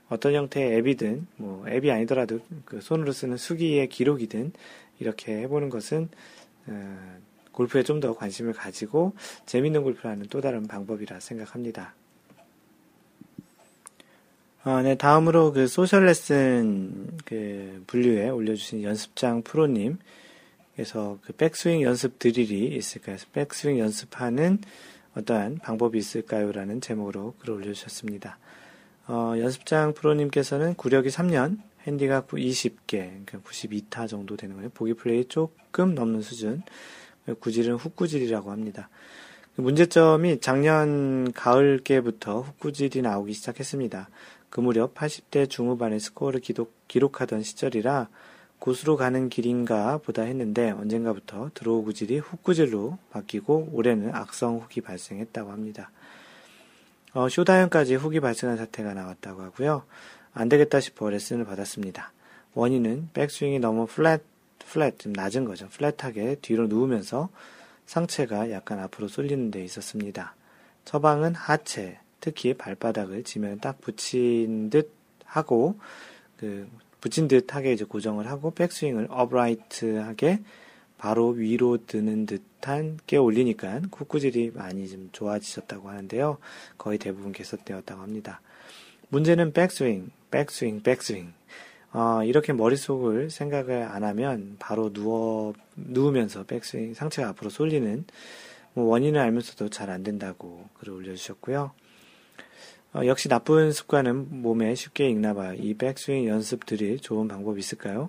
[0.09, 4.53] 어떤 형태의 앱이든 뭐 앱이 아니더라도 그 손으로 쓰는 수기의 기록이든
[5.01, 6.09] 이렇게 해보는 것은
[6.67, 7.19] 어,
[7.53, 9.13] 골프에 좀 더 관심을 가지고
[9.47, 11.95] 재밌는 골프를 하는 또 다른 방법이라 생각합니다.
[14.71, 19.97] 아, 네, 다음으로 그 social 레슨 그 분류에 올려주신 연습장 프로님
[20.75, 23.17] 그래서 그 백스윙 연습 드릴이 있을까요?
[23.33, 24.59] 백스윙 연습하는
[25.17, 26.53] 어떠한 방법이 있을까요?
[26.53, 28.37] 라는 제목으로 글을 올려주셨습니다.
[29.07, 34.69] 어, 연습장 프로님께서는 구력이 3년, 핸디가 20개, 그러니까 92타 정도 되는 거예요.
[34.75, 36.63] 보기 플레이 조금 넘는 수준.
[37.41, 38.91] 구질은 훅구질이라고 합니다.
[39.57, 44.11] 그 문제점이 작년 가을께부터 훅구질이 나오기 시작했습니다.
[44.51, 48.09] 그 무렵 80대 중후반의 스코어를 기록, 기록하던 시절이라
[48.59, 55.51] 고수로 가는 길인가 보다 했는데 언젠가부터 draw 구질이 훅 구질로 바뀌고 올해는 악성 훅이 발생했다고
[55.51, 55.91] 합니다.
[57.15, 59.85] 어, short iron까지 훅이 발생한 사태가 나왔다고 하고요.
[60.35, 62.13] 안 되겠다 싶어 레슨을 받았습니다.
[62.55, 64.23] 원인은 백스윙이 너무 플랫,
[64.59, 65.69] 플랫, 좀 낮은 거죠.
[65.69, 67.29] 플랫하게 뒤로 누우면서
[67.87, 70.35] 상체가 약간 앞으로 쏠리는 데 있었습니다.
[70.85, 74.93] 처방은 하체, 특히 발바닥을 지면 딱 붙인 듯
[75.25, 75.79] 하고
[76.37, 76.69] 그
[77.01, 80.41] 붙인 듯하게 이제 고정을 하고 백스윙을 어브라이트하게
[80.99, 86.39] 바로 위로 드는 듯한 게 올리니까 쿡구질이 많이 좀 좋아지셨다고 하는데요.
[86.77, 88.41] 거의 대부분 개선되었다고 합니다.
[89.11, 91.33] 문제는 백스윙, 백스윙, 백스윙.
[91.93, 98.05] 어, 이렇게 머릿속을 생각을 안 하면 바로 누워, 누우면서 백스윙, 상체가 앞으로 쏠리는
[98.75, 101.71] 뭐 원인을 알면서도 잘 안 된다고 글을 올려주셨고요.
[102.95, 105.55] 어, 역시 나쁜 습관은 몸에 쉽게 익나 봐요.
[105.55, 108.09] 이 백스윙 연습 들이 좋은 방법이 있을까요?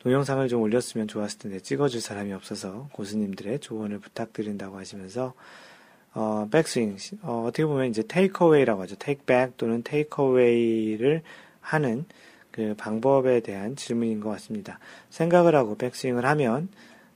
[0.00, 5.34] 동영상을 좀 올렸으면 좋았을 텐데 찍어줄 사람이 없어서 고수님들의 조언을 부탁드린다고 하시면서
[6.12, 8.96] 어, 백스윙 어, 어떻게 보면 이제 takeaway라고 하죠.
[8.96, 11.22] take back 또는 takeaway를
[11.60, 12.04] 하는
[12.50, 14.78] 그 방법에 대한 질문인 것 같습니다.
[15.08, 16.68] 생각을 하고 백스윙을 하면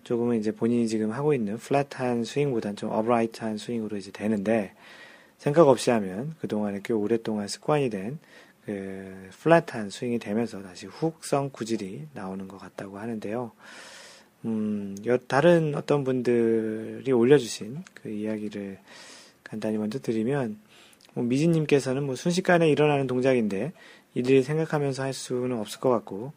[0.04, 4.72] 조금은 이제 본인이 지금 하고 있는 flat한 스윙보다는 좀 upright한 스윙으로 이제 되는데
[5.38, 8.18] 생각 없이 하면 그동안에 꽤 오랫동안 습관이 된
[8.64, 13.52] 그 flat한 스윙이 되면서 다시 훅성 구질이 나오는 것 같다고 하는데요.
[14.46, 14.96] 음,
[15.28, 18.78] 다른 어떤 분들이 올려주신 그 이야기를
[19.42, 20.58] 간단히 먼저 드리면,
[21.12, 23.72] 뭐 미진님께서는 뭐 순식간에 일어나는 동작인데
[24.14, 26.32] 일일이 생각하면서 할 수는 없을 것 같고,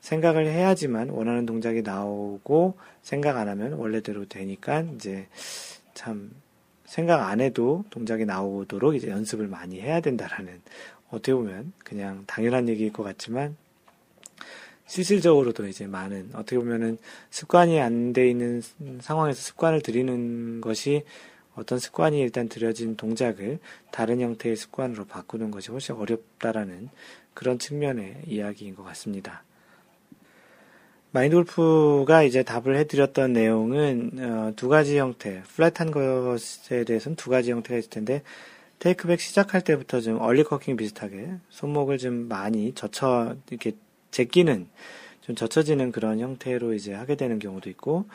[0.00, 5.26] 생각을 해야지만 원하는 동작이 나오고 생각 안 하면 원래대로 되니까 이제
[5.94, 6.30] 참
[6.86, 10.60] 생각 안 해도 동작이 나오도록 이제 연습을 많이 해야 된다라는
[11.10, 13.56] 어떻게 보면 그냥 당연한 얘기일 것 같지만
[14.86, 16.98] 실질적으로도 이제 많은 어떻게 보면은
[17.30, 18.62] 습관이 안 돼 있는
[19.00, 21.04] 상황에서 습관을 들이는 것이
[21.56, 23.58] 어떤 습관이 일단 들여진 동작을
[23.90, 26.90] 다른 형태의 습관으로 바꾸는 것이 훨씬 어렵다라는
[27.34, 29.42] 그런 측면의 이야기인 것 같습니다.
[31.12, 37.50] 마인드 골프가 이제 답을 해드렸던 내용은 어, 두 가지 형태, 플랫한 것에 대해서는 두 가지
[37.52, 38.22] 형태가 있을 텐데
[38.78, 43.72] 테이크백 시작할 때부터 좀 얼리 커킹 비슷하게 손목을 좀 많이 젖혀 이렇게
[44.10, 44.68] 제끼는
[45.22, 48.06] 좀 젖혀지는 그런 형태로 이제 하게 되는 경우도 있고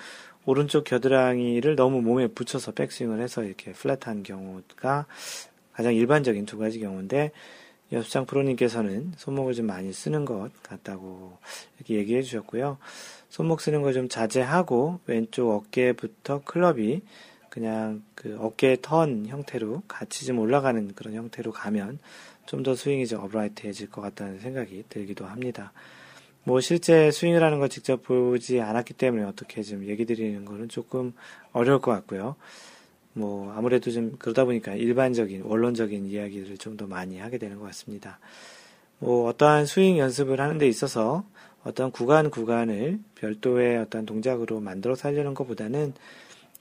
[0.46, 5.06] 오른쪽 겨드랑이를 너무 몸에 붙여서 백스윙을 해서 이렇게 플랫한 경우가
[5.74, 7.32] 가장 일반적인 두 가지 경우인데
[7.92, 11.38] 여수장 프로님께서는 손목을 좀 많이 쓰는 것 같다고
[11.78, 12.78] 이렇게 얘기해 주셨고요.
[13.30, 17.02] 손목 쓰는 걸 좀 자제하고 왼쪽 어깨부터 클럽이
[17.50, 22.00] 그냥 그 어깨 턴 형태로 같이 좀 올라가는 그런 형태로 가면
[22.46, 25.72] 좀 더 스윙이 좀 어브라이트해질 것 같다는 생각이 들기도 합니다.
[26.44, 31.14] 뭐 실제 스윙을 하는 걸 직접 보지 않았기 때문에 어떻게 좀 얘기 드리는 거는 조금
[31.54, 32.36] 어려울 것 같고요.
[33.14, 38.20] 뭐 아무래도 좀 그러다 보니까 일반적인 원론적인 이야기를 좀 더 많이 하게 되는 것 같습니다.
[39.00, 41.26] 뭐 어떠한 스윙 연습을 하는 데 있어서
[41.64, 45.94] 어떤 구간 구간을 별도의 어떤 동작으로 만들어 살려는 것보다는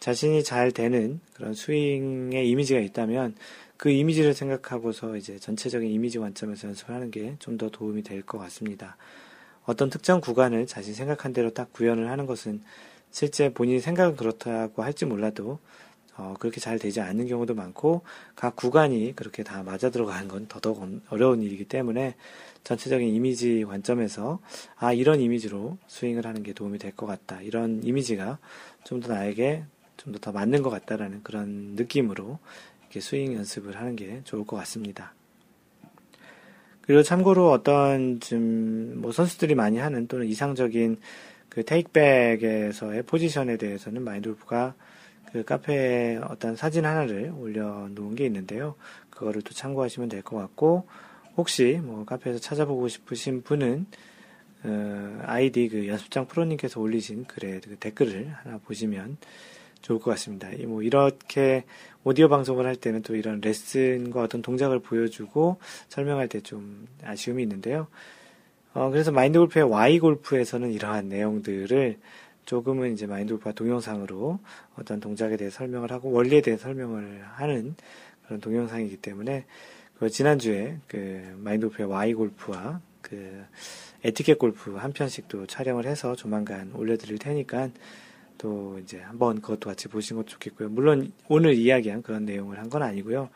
[0.00, 3.34] 자신이 잘 되는 그런 스윙의 이미지가 있다면
[3.76, 8.38] 그 이미지를 생각하고서 이제 전체적인 이미지 관점에서 연습을 하는 게 좀 더 도움이 될 것
[8.38, 8.96] 같습니다.
[9.64, 12.62] 어떤 특정 구간을 자신 생각한 대로 딱 구현을 하는 것은
[13.10, 15.58] 실제 본인이 생각은 그렇다고 할지 몰라도
[16.20, 18.02] 어, 그렇게 잘 되지 않는 경우도 많고
[18.36, 22.14] 각 구간이 그렇게 다 맞아 들어가는 건 더더욱 어려운 일이기 때문에
[22.62, 24.38] 전체적인 이미지 관점에서
[24.76, 28.38] 아 이런 이미지로 스윙을 하는 게 도움이 될 것 같다 이런 이미지가
[28.84, 29.64] 좀 더 나에게
[29.96, 32.38] 좀 더 더 맞는 것 같다라는 그런 느낌으로
[32.82, 35.14] 이렇게 스윙 연습을 하는 게 좋을 것 같습니다.
[36.82, 40.98] 그리고 참고로 어떤 좀뭐 선수들이 많이 하는 또는 이상적인
[41.48, 44.74] 그 테이크백에서의 포지션에 대해서는 마인드골프가
[45.32, 48.74] 그 카페에 어떤 사진 하나를 올려놓은 게 있는데요.
[49.10, 50.86] 그거를 또 참고하시면 될 것 같고
[51.36, 53.86] 혹시 뭐 카페에서 찾아보고 싶으신 분은
[54.64, 59.16] 어, 아이디 그 연습장 프로님께서 올리신 글에 그 댓글을 하나 보시면
[59.82, 60.48] 좋을 것 같습니다.
[60.66, 61.64] 뭐 이렇게
[62.04, 67.86] 오디오 방송을 할 때는 또 이런 레슨과 어떤 동작을 보여주고 설명할 때 좀 아쉬움이 있는데요.
[68.74, 71.98] 어, 그래서 마인드 골프의 Y 골프에서는 이러한 내용들을
[72.44, 74.38] 조금은 이제 마인드 골프와 동영상으로
[74.76, 77.74] 어떤 동작에 대해 설명을 하고 원리에 대해 설명을 하는
[78.24, 79.44] 그런 동영상이기 때문에
[79.98, 83.44] 그 지난주에 그 마인드 골프의 Y 골프와 그
[84.04, 87.68] 에티켓 골프 한 편씩 또 촬영을 해서 조만간 올려드릴 테니까
[88.38, 90.70] 또 이제 한번 그것도 같이 보시는 것도 좋겠고요.
[90.70, 93.28] 물론 오늘 이야기한 그런 내용을 한 건 아니고요.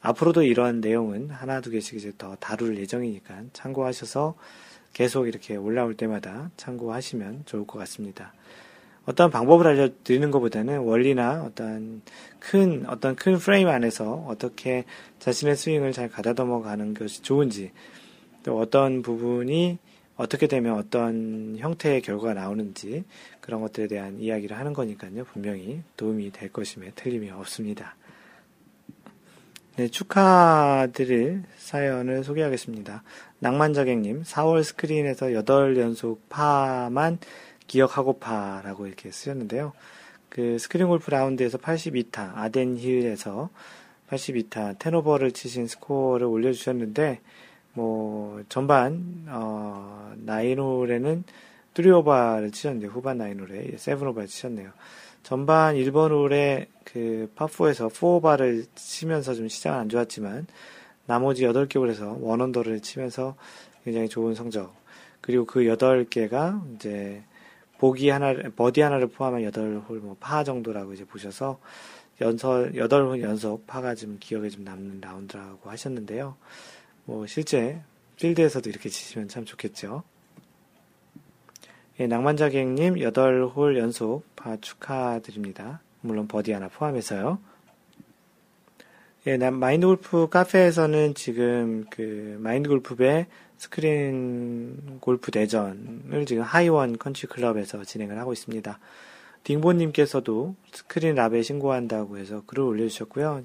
[0.00, 4.36] 앞으로도 이러한 내용은 하나 두 개씩 이제 더 다룰 예정이니까 참고하셔서
[4.92, 8.32] 계속 이렇게 올라올 때마다 참고하시면 좋을 것 같습니다.
[9.08, 12.02] 어떤 방법을 알려드리는 것보다는 원리나 어떤
[12.38, 14.84] 큰, 어떤 큰 프레임 안에서 어떻게
[15.18, 17.72] 자신의 스윙을 잘 가다듬어 가는 것이 좋은지,
[18.42, 19.78] 또 어떤 부분이
[20.16, 23.04] 어떻게 되면 어떤 형태의 결과가 나오는지,
[23.40, 25.24] 그런 것들에 대한 이야기를 하는 거니까요.
[25.24, 27.96] 분명히 도움이 될 것임에 틀림이 없습니다.
[29.76, 33.04] 네, 축하드릴 사연을 소개하겠습니다.
[33.40, 37.18] 낭만자객님, 4월 스크린에서 8연속 파만
[37.66, 39.72] 기억하고파라고 이렇게 쓰셨는데요.
[40.28, 43.50] 그 스크린 골프 라운드에서 82타, 아덴 힐에서
[44.10, 47.20] 82타, ten over를 치신 스코어를 올려주셨는데,
[47.74, 51.24] 뭐, 전반, 어, 나인홀에는
[51.78, 54.70] 뚜리오바를 치셨는데 후반 나인홀에 세븐오바를 치셨네요.
[55.22, 60.46] 전반 1번 홀에 그 파4에서 4 over를 치면서 좀 시작은 안 좋았지만
[61.08, 63.34] 나머지 8개 홀에서 one under를 치면서
[63.82, 64.74] 굉장히 좋은 성적
[65.22, 67.24] 그리고 그 8개가 이제
[67.78, 71.58] 보기 하나 버디 하나를 포함한 8홀 뭐 파 정도라고 이제 보셔서
[72.20, 76.36] 연속 8홀 연속 파가 좀 기억에 좀 남는 라운드라고 하셨는데요.
[77.06, 77.80] 뭐 실제
[78.16, 80.02] 필드에서도 이렇게 치시면 참 좋겠죠.
[82.00, 85.80] 예, 낭만자객님 8홀 연속 파 축하드립니다.
[86.02, 87.38] 물론 버디 하나 포함해서요.
[89.28, 93.26] 예, 마인드 골프 카페에서는 지금 그 마인드 골프의
[93.58, 98.78] 스크린 골프 대전을 지금 하이원 컨트리 클럽에서 진행을 하고 있습니다.
[99.44, 103.44] 딩보님께서도 스크린 라베 신고한다고 해서 글을 올려주셨고요.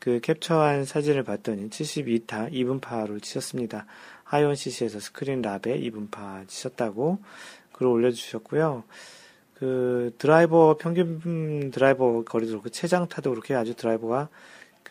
[0.00, 3.86] 그 캡처한 사진을 봤더니 72타 even par로 치셨습니다.
[4.24, 7.20] 하이원 CC에서 스크린 라베 even par 치셨다고
[7.70, 8.82] 글을 올려주셨고요.
[9.54, 14.28] 그 드라이버 평균 드라이버 거리도 그렇고 최장타도 그렇게 아주 드라이버가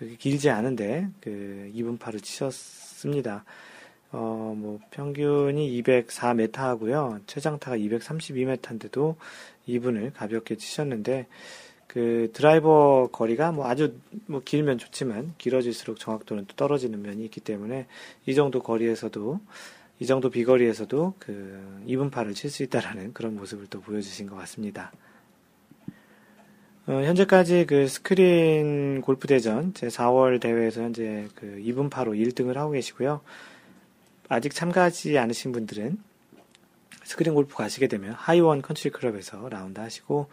[0.09, 3.45] 그 길지 않은데 그 2분파를 치셨습니다.
[4.11, 7.19] 어, 뭐, 평균이 204m 하고요.
[7.25, 9.15] 최장타가 232m인데도
[9.67, 11.25] 2분을 가볍게 치셨는데,
[11.87, 17.87] 그 드라이버 거리가 뭐 아주 뭐 길면 좋지만 길어질수록 정확도는 또 떨어지는 면이 있기 때문에
[18.25, 19.39] 이 정도 거리에서도
[19.99, 24.91] 이 정도 비거리에서도 그 2분파를 칠 수 있다라는 그런 모습을 또 보여주신 것 같습니다.
[26.85, 32.71] 어, 현재까지 그 스크린 골프 대전 제 4월 대회에서 현재 그 even par로 1등을 하고
[32.71, 33.21] 계시고요.
[34.27, 35.97] 아직 참가하지 않으신 분들은
[37.03, 40.27] 스크린 골프 가시게 되면 하이원 컨트리 클럽에서 라운드 하시고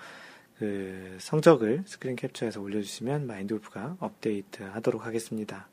[0.59, 5.69] 그 성적을 스크린 캡처해서 올려주시면 마인드 골프가 업데이트 하도록 하겠습니다.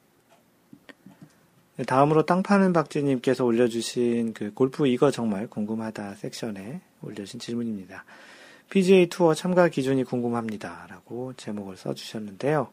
[1.78, 8.06] 네, 다음으로 땅 파는 박지님께서 올려주신 그 골프 이거 정말 궁금하다 섹션에 올려주신 질문입니다.
[8.69, 10.88] PGA 투어 참가 기준이 궁금합니다.
[10.89, 12.69] 라고 제목을 써주셨는데요.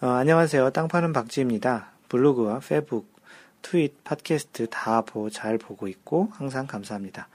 [0.00, 0.70] 어, 안녕하세요.
[0.70, 1.92] 땅 파는 박지입니다.
[2.08, 3.12] 블로그와 페북,
[3.62, 7.28] 트윗, 팟캐스트 다잘 보고 있고 항상 감사합니다.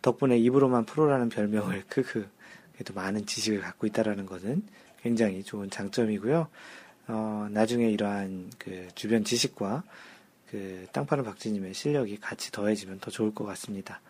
[0.00, 2.26] 덕분에 입으로만 프로라는 별명을 크크
[2.72, 4.62] 그래도 많은 지식을 갖고 있다라는 것은
[5.02, 6.48] 굉장히 좋은 장점이고요.
[7.08, 9.82] 어, 나중에 이러한 그 주변 지식과
[10.50, 14.00] 그 땅파는 박지님의 실력이 같이 더해지면 더 좋을 것 같습니다.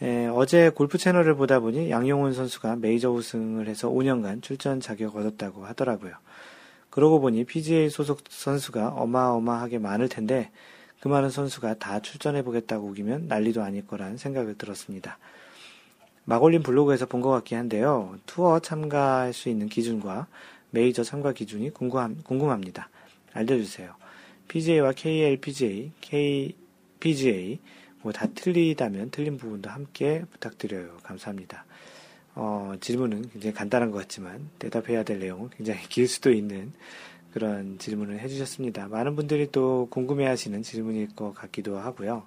[0.00, 5.66] 에, 어제 골프 채널을 보다 보니 양용훈 선수가 메이저 우승을 해서 5년간 출전 자격 얻었다고
[5.66, 6.12] 하더라고요.
[6.90, 10.50] 그러고 보니 PGA 소속 선수가 어마어마하게 많을 텐데
[11.00, 15.18] 그 많은 선수가 다 출전해 보겠다고 우기면 난리도 아닐 거란 생각을 들었습니다.
[16.24, 18.16] 마골린 블로그에서 본 것 같긴 한데요.
[18.26, 20.26] 투어 참가할 수 있는 기준과
[20.70, 22.90] 메이저 참가 기준이 궁금함, 궁금합니다.
[23.32, 23.94] 알려주세요.
[24.48, 27.58] PGA와 KLPGA, KPGA,
[28.02, 30.98] 뭐 다 틀리다면 틀린 부분도 함께 부탁드려요.
[31.02, 31.64] 감사합니다.
[32.34, 36.72] 어, 질문은 굉장히 간단한 것 같지만 대답해야 될 내용은 굉장히 길 수도 있는
[37.32, 38.88] 그런 질문을 해주셨습니다.
[38.88, 42.24] 많은 분들이 또 궁금해하시는 질문일 것 같기도 하고요.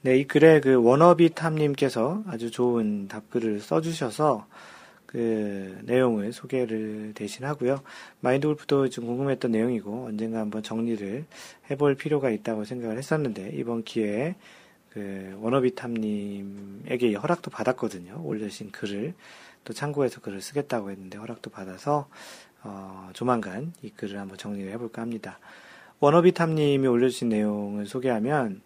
[0.00, 4.46] 네, 이 글에 그 워너비 탐님께서 아주 좋은 답글을 써주셔서
[5.12, 7.82] 그 내용을 소개를 대신하고요.
[8.20, 11.26] 마인드 골프도 좀 궁금했던 내용이고 언젠가 한번 정리를
[11.70, 14.36] 해볼 필요가 있다고 생각을 했었는데 이번 기회에
[14.88, 18.22] 그 워너비 탐님에게 허락도 받았거든요.
[18.24, 19.12] 올려주신 글을
[19.64, 22.08] 또 참고해서 글을 쓰겠다고 했는데 허락도 받아서
[22.62, 25.38] 어, 조만간 이 글을 한번 정리를 해볼까 합니다.
[26.00, 28.62] 워너비탐님이 올려주신 내용을 소개하면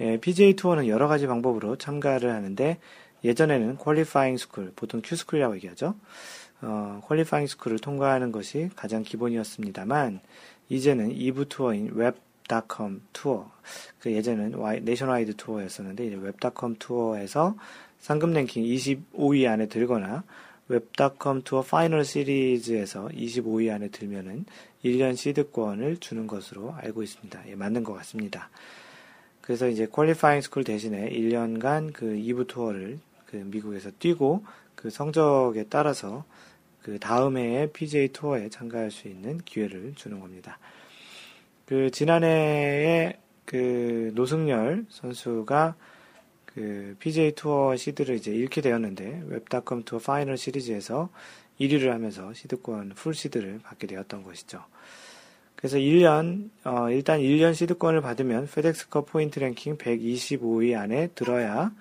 [0.00, 2.78] 예, PGA 투어는 여러 가지 방법으로 참가를 하는데
[3.24, 5.94] 예전에는 qualifying school, 보통 Q school이라고 얘기하죠.
[6.62, 10.20] 어, qualifying school을 통과하는 것이 가장 기본이었습니다만
[10.68, 13.50] 이제는 2부 투어인 웹닷컴 투어,
[13.98, 17.56] 그 예전은 네이션와이드 투어였었는데 이제 웹닷컴 투어에서
[17.98, 20.24] 상금 랭킹 25위 안에 들거나
[20.68, 24.46] 웹닷컴 투어 파이널 시리즈에서 25위 안에 들면은
[24.84, 27.48] 1년 시드권을 주는 것으로 알고 있습니다.
[27.48, 28.50] 예, 맞는 것 같습니다.
[29.46, 36.24] 그래서 이제 퀄리파잉 스쿨 대신에 1년간 그 2부 투어를 그 미국에서 뛰고 그 성적에 따라서
[36.82, 40.58] 그 다음 해에 PGA 투어에 참가할 수 있는 기회를 주는 겁니다.
[41.64, 45.76] 그 지난해에 그 노승열 선수가
[46.46, 51.08] 그 PGA 투어 시드를 이제 잃게 되었는데 웹닷컴 투어 파이널 시리즈에서
[51.60, 54.64] 1위를 하면서 시드권 풀 시드를 받게 되었던 것이죠.
[55.56, 61.72] 그래서 1년 어, 일단 1년 시드권을 받으면 페덱스컵 포인트 랭킹 125위 안에 들어야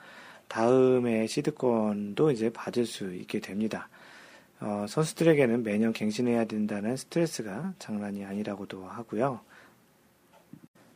[0.47, 3.89] 다음에 시드권도 이제 받을 수 있게 됩니다.
[4.61, 9.41] 어, 선수들에게는 매년 갱신해야 된다는 스트레스가 장난이 아니라고도 하고요.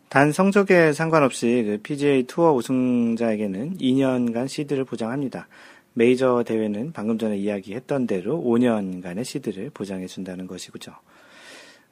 [0.07, 5.47] 단 성적에 상관없이 그 PGA 투어 우승자에게는 2년간 시드를 보장합니다.
[5.93, 10.93] 메이저 대회는 방금 전에 이야기했던 대로 5년간의 시드를 보장해 준다는 것이죠.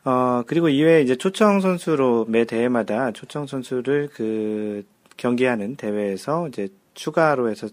[0.08, 4.86] 어, 그리고 이외에 이제 초청 선수로 매 대회마다 초청 선수를 그
[5.18, 7.68] 경기하는 대회에서 이제 추가로 해서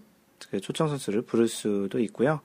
[0.51, 2.41] 그 초청 선수를 부를 수도 있고요.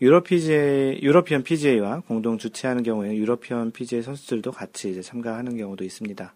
[0.00, 6.32] 유럽 PGA, 유러피언 PGA와 공동 주최하는 경우에 유러피언 PGA 선수들도 같이 이제 참가하는 경우도 있습니다.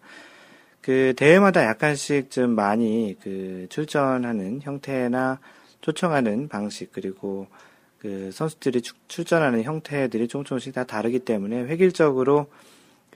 [0.81, 5.39] 그 대회마다 약간씩 좀 많이 그 출전하는 형태나
[5.79, 7.47] 초청하는 방식 그리고
[7.97, 12.47] 그 선수들이 출전하는 형태들이 조금 조금씩 다 다르기 때문에 획일적으로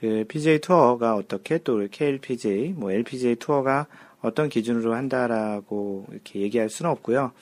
[0.04, 3.86] 그 PGA 투어가 어떻게 또 KLPGA, 뭐 LPGA 투어가
[4.20, 7.32] 어떤 기준으로 한다라고 이렇게 얘기할 수는 없고요.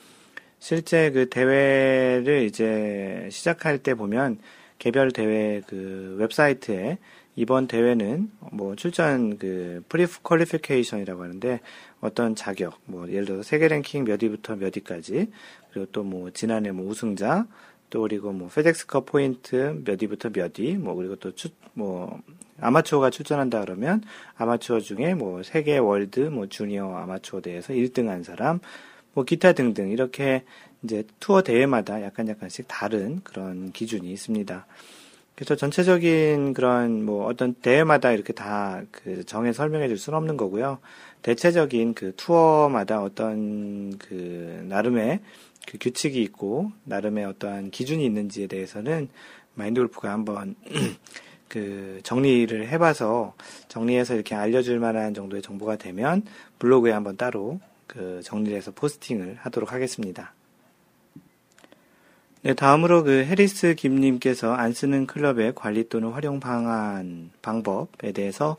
[0.59, 4.37] 실제 그 대회를 이제 시작할 때 보면
[4.79, 6.99] 개별 대회 그 웹사이트에
[7.35, 11.59] 이번 대회는 뭐 출전 그 pre-qualification이라고 하는데
[11.99, 15.27] 어떤 자격 뭐 예를 들어서 세계 랭킹 몇 위부터 몇 위까지
[15.73, 17.45] 그리고 또 뭐 지난해 뭐 우승자
[17.89, 21.33] 또 그리고 뭐 페덱스컵 포인트 몇 위부터 몇 위 뭐 그리고 또
[21.73, 22.19] 뭐
[22.59, 24.03] 아마추어가 출전한다 그러면
[24.37, 28.59] 아마추어 중에 뭐 세계 월드 뭐 주니어 아마추어 대회에서 1등한 사람
[29.13, 30.43] 뭐 기타 등등 이렇게
[30.83, 34.65] 이제 투어 대회마다 약간 약간씩 다른 그런 기준이 있습니다.
[35.35, 40.79] 그래서 전체적인 그런 뭐 어떤 대회마다 이렇게 다 그 정해 설명해 줄 수는 없는 거고요.
[41.21, 45.19] 대체적인 그 투어마다 어떤 그 나름의
[45.67, 49.09] 그 규칙이 있고 나름의 어떠한 기준이 있는지에 대해서는
[49.55, 50.55] 마인드 골프가 한번
[51.53, 53.35] 그 정리를 해봐서
[53.67, 56.23] 정리해서 이렇게 알려줄 만한 정도의 정보가 되면
[56.57, 60.33] 블로그에 한번 따로 그 정리를 해서 포스팅을 하도록 하겠습니다.
[62.41, 68.57] 네, 다음으로 그 해리스 김님께서 안 쓰는 클럽의 관리 또는 활용 방안, 방법에 대해서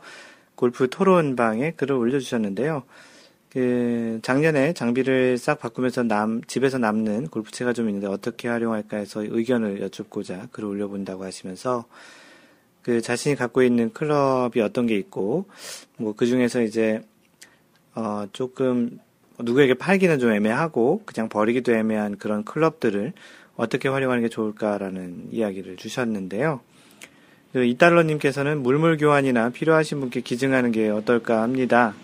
[0.54, 2.84] 골프 토론방에 글을 올려주셨는데요.
[3.50, 9.80] 그 작년에 장비를 싹 바꾸면서 남 집에서 남는 골프채가 좀 있는데 어떻게 활용할까 해서 의견을
[9.80, 11.86] 여쭙고자 글을 올려본다고 하시면서
[12.84, 15.46] 그 자신이 갖고 있는 클럽이 어떤 게 있고
[15.96, 17.02] 뭐 그 중에서 이제
[17.94, 19.00] 어 조금
[19.38, 23.12] 누구에게 팔기는 좀 애매하고 그냥 버리기도 애매한 그런 클럽들을
[23.56, 26.60] 어떻게 활용하는 게 좋을까라는 이야기를 주셨는데요.
[27.52, 31.94] 그 이달러님께서는 물물 교환이나 필요하신 분께 기증하는 게 어떨까 합니다.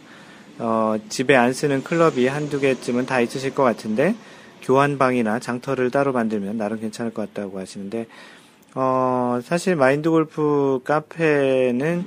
[0.58, 4.14] 어, 집에 안 쓰는 클럽이 한두 개쯤은 다 있으실 것 같은데
[4.62, 8.06] 교환방이나 장터를 따로 만들면 나름 괜찮을 것 같다고 하시는데
[8.74, 12.04] 어, 사실 마인드 골프 카페는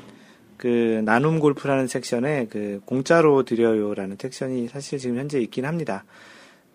[0.55, 6.05] 그 나눔 골프라는 섹션에 그 공짜로 드려요라는 섹션이 사실 지금 현재 있긴 합니다.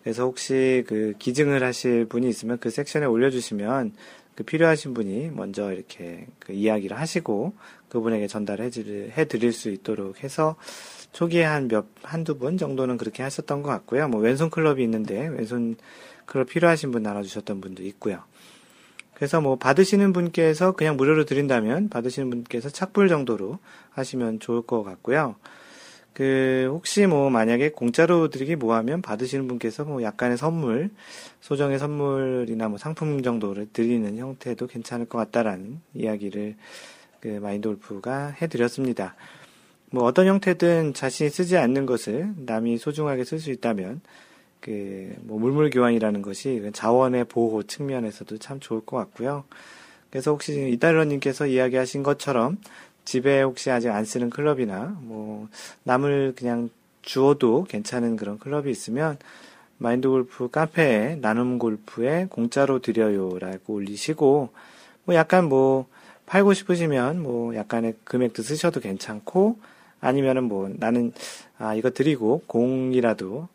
[0.03, 3.93] 그래서 혹시 그 기증을 하실 분이 있으면 그 섹션에 올려주시면
[4.35, 7.53] 그 필요하신 분이 먼저 이렇게 그 이야기를 하시고
[7.89, 10.55] 그분에게 전달해 드릴 수 있도록 해서
[11.13, 14.07] 초기에 한 몇, 한두 분 정도는 그렇게 하셨던 것 같고요.
[14.07, 15.77] 뭐 왼손 클럽이 있는데 왼손
[16.27, 18.23] 클럽 필요하신 분 나눠주셨던 분도 있고요.
[19.19, 23.59] 그래서 뭐 받으시는 분께서 그냥 무료로 드린다면 받으시는 분께서 착불 정도로
[23.91, 25.35] 하시면 좋을 것 같고요.
[26.13, 30.89] 그 혹시 뭐 만약에 공짜로 드리기 뭐하면 받으시는 분께서 뭐 약간의 선물
[31.41, 36.55] 소정의 선물이나 뭐 상품 정도를 드리는 형태도 괜찮을 것 같다라는 이야기를
[37.19, 39.15] 그 마인드 골프가 해드렸습니다.
[39.91, 43.99] 뭐 어떤 형태든 자신이 쓰지 않는 것을 남이 소중하게 쓸 수 있다면
[44.61, 49.43] 그 뭐 물물 교환이라는 것이 자원의 보호 측면에서도 참 좋을 것 같고요.
[50.09, 52.57] 그래서 혹시 이달러님께서 이야기하신 것처럼
[53.05, 55.47] 집에 혹시 아직 안 쓰는 클럽이나 뭐
[55.83, 56.69] 남을 그냥
[57.01, 59.17] 주어도 괜찮은 그런 클럽이 있으면
[59.77, 64.49] 마인드 골프 카페에 나눔 골프에 공짜로 드려요라고 올리시고
[65.05, 65.87] 뭐 약간 뭐
[66.25, 69.57] 팔고 싶으시면 뭐 약간의 금액도 쓰셔도 괜찮고
[70.01, 71.13] 아니면은 뭐 나는
[71.57, 73.47] 아 이거 드리고 공이라도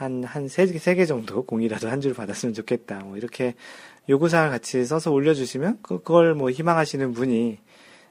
[0.00, 3.54] 한 한 세 세 개 정도 공이라도 한 줄 받았으면 좋겠다 뭐 이렇게
[4.08, 7.58] 요구사항을 같이 써서 올려주시면 그걸 뭐 희망하시는 분이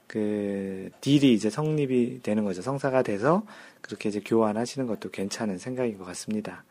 [0.07, 2.61] 그 딜이 이제 성립이 되는 거죠.
[2.61, 3.43] 성사가 돼서
[3.81, 6.63] 그렇게 이제 교환하시는 것도 괜찮은 생각인 것 같습니다.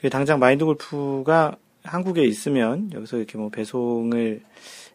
[0.00, 4.42] 그 당장 마인드 골프가 한국에 있으면 여기서 이렇게 뭐 배송을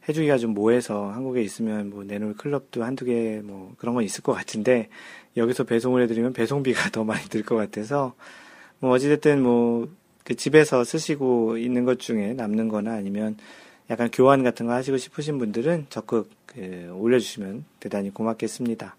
[0.08, 4.34] 해주기가 좀 뭐해서 한국에 있으면 뭐 내놓을 클럽도 한두 개 뭐 그런 건 있을 것
[4.34, 4.90] 같은데
[5.38, 8.14] 여기서 배송을 해드리면 배송비가 더 많이 들 것 같아서
[8.80, 9.88] 뭐 어찌됐든 뭐
[10.26, 13.38] 그 집에서 쓰시고 있는 것 중에 남는 거나 아니면
[13.92, 18.96] 약간 교환 같은 거 하시고 싶으신 분들은 적극 그 올려주시면 대단히 고맙겠습니다.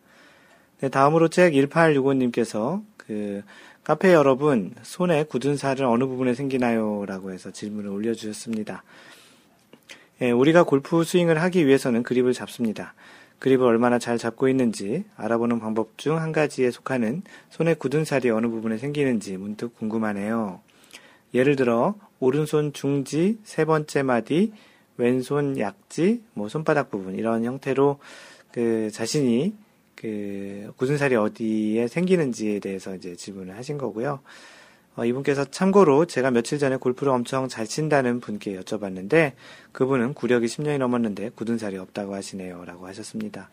[0.80, 3.42] 네, 다음으로 책 1865님께서 그
[3.82, 7.04] 카페 여러분 손에 굳은 살은 어느 부분에 생기나요?
[7.06, 8.84] 라고 해서 질문을 올려주셨습니다.
[10.22, 12.94] 예, 우리가 골프 스윙을 하기 위해서는 그립을 잡습니다.
[13.38, 18.46] 그립을 얼마나 잘 잡고 있는지 알아보는 방법 중 한 가지에 속하는 손에 굳은 살이 어느
[18.48, 20.60] 부분에 생기는지 문득 궁금하네요.
[21.34, 24.52] 예를 들어 오른손 중지 세 번째 마디
[24.96, 27.98] 왼손 약지, 뭐 손바닥 부분 이런 형태로
[28.52, 29.54] 그 자신이
[29.94, 34.20] 그 굳은 살이 어디에 생기는지에 대해서 이제 질문을 하신 거고요.
[34.96, 39.32] 어, 이분께서 참고로 제가 며칠 전에 골프를 엄청 잘 친다는 분께 여쭤봤는데
[39.72, 42.64] 그분은 구력이 10년이 넘었는데 굳은 살이 없다고 하시네요.
[42.64, 43.50] 라고 하셨습니다.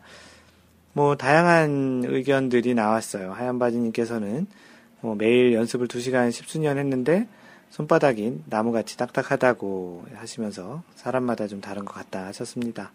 [0.94, 3.32] 뭐 다양한 의견들이 나왔어요.
[3.32, 4.46] 하얀 바지님께서는
[5.00, 7.28] 뭐 매일 연습을 2시간 10수년 했는데
[7.70, 12.92] 손바닥이 나무같이 딱딱하다고 하시면서 사람마다 좀 다른 것 같다 하셨습니다.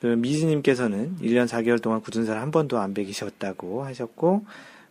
[0.00, 4.44] 그 미지님께서는 1년 4개월 동안 굳은 살 한 번도 안 베기셨다고 하셨고,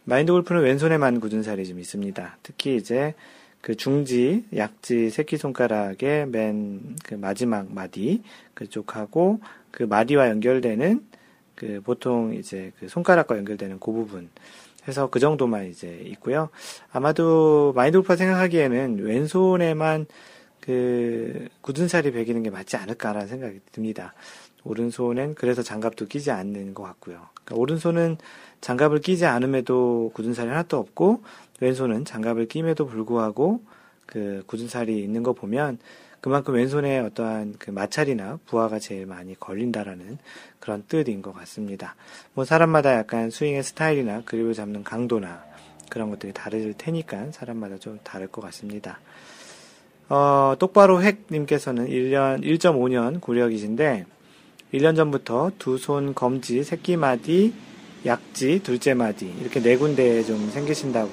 [0.08, 2.38] 마인드 골프는 왼손에만 굳은 살이 좀 있습니다.
[2.42, 3.14] 특히 이제
[3.60, 8.22] 그 중지, 약지, 새끼손가락의 맨 그 마지막 마디
[8.54, 9.42] 그쪽하고
[9.72, 11.06] 그 마디와 연결되는
[11.56, 14.30] 그 보통 이제 그 손가락과 연결되는 그 부분
[14.88, 16.50] 해서 그 정도만 이제 있고요.
[16.92, 20.06] 아마도 마인드 골프가 생각하기에는 왼손에만
[20.62, 24.14] 그 굳은 살이 베기는 게 맞지 않을까라는 생각이 듭니다.
[24.68, 27.28] 오른손엔 그래서 장갑도 끼지 않는 것 같고요.
[27.34, 28.18] 그러니까 오른손은
[28.62, 31.24] 장갑을 끼지 않음에도 굳은 살이 하나도 없고
[31.60, 33.62] 왼손은 장갑을 끼임에도 불구하고
[34.06, 35.80] 그 굳은 살이 있는 거 보면
[36.20, 40.18] 그만큼 왼손에 어떠한 그 마찰이나 부하가 제일 많이 걸린다라는
[40.60, 41.96] 그런 뜻인 것 같습니다.
[42.34, 45.44] 뭐 사람마다 약간 스윙의 스타일이나 그립을 잡는 강도나
[45.90, 49.00] 그런 것들이 다를 테니까 사람마다 좀 다를 것 같습니다.
[50.10, 54.06] 어, 똑바로 획님께서는 1년, 1.5년 구력이신데,
[54.74, 57.54] 1년 전부터 두 손 검지, 새끼마디,
[58.06, 61.12] 약지, 둘째 마디, 이렇게 네 군데에 좀 생기신다고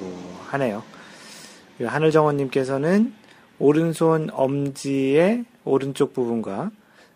[0.49, 0.83] 하네요.
[1.81, 3.13] 하늘정원님께서는
[3.59, 6.71] 오른손 엄지의 오른쪽 부분과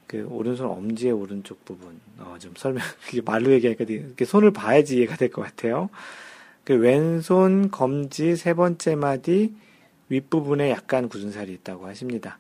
[0.07, 2.83] 그 오른손 엄지의 오른쪽 부분, 어, 좀 설명,
[3.25, 5.91] 말로 얘기하니까 이렇게 손을 봐야지 이해가 될 것 같아요.
[6.65, 9.55] 그 왼손 검지 세 번째 마디,
[10.09, 12.39] 윗부분에 약간 굳은 살이 있다고 하십니다.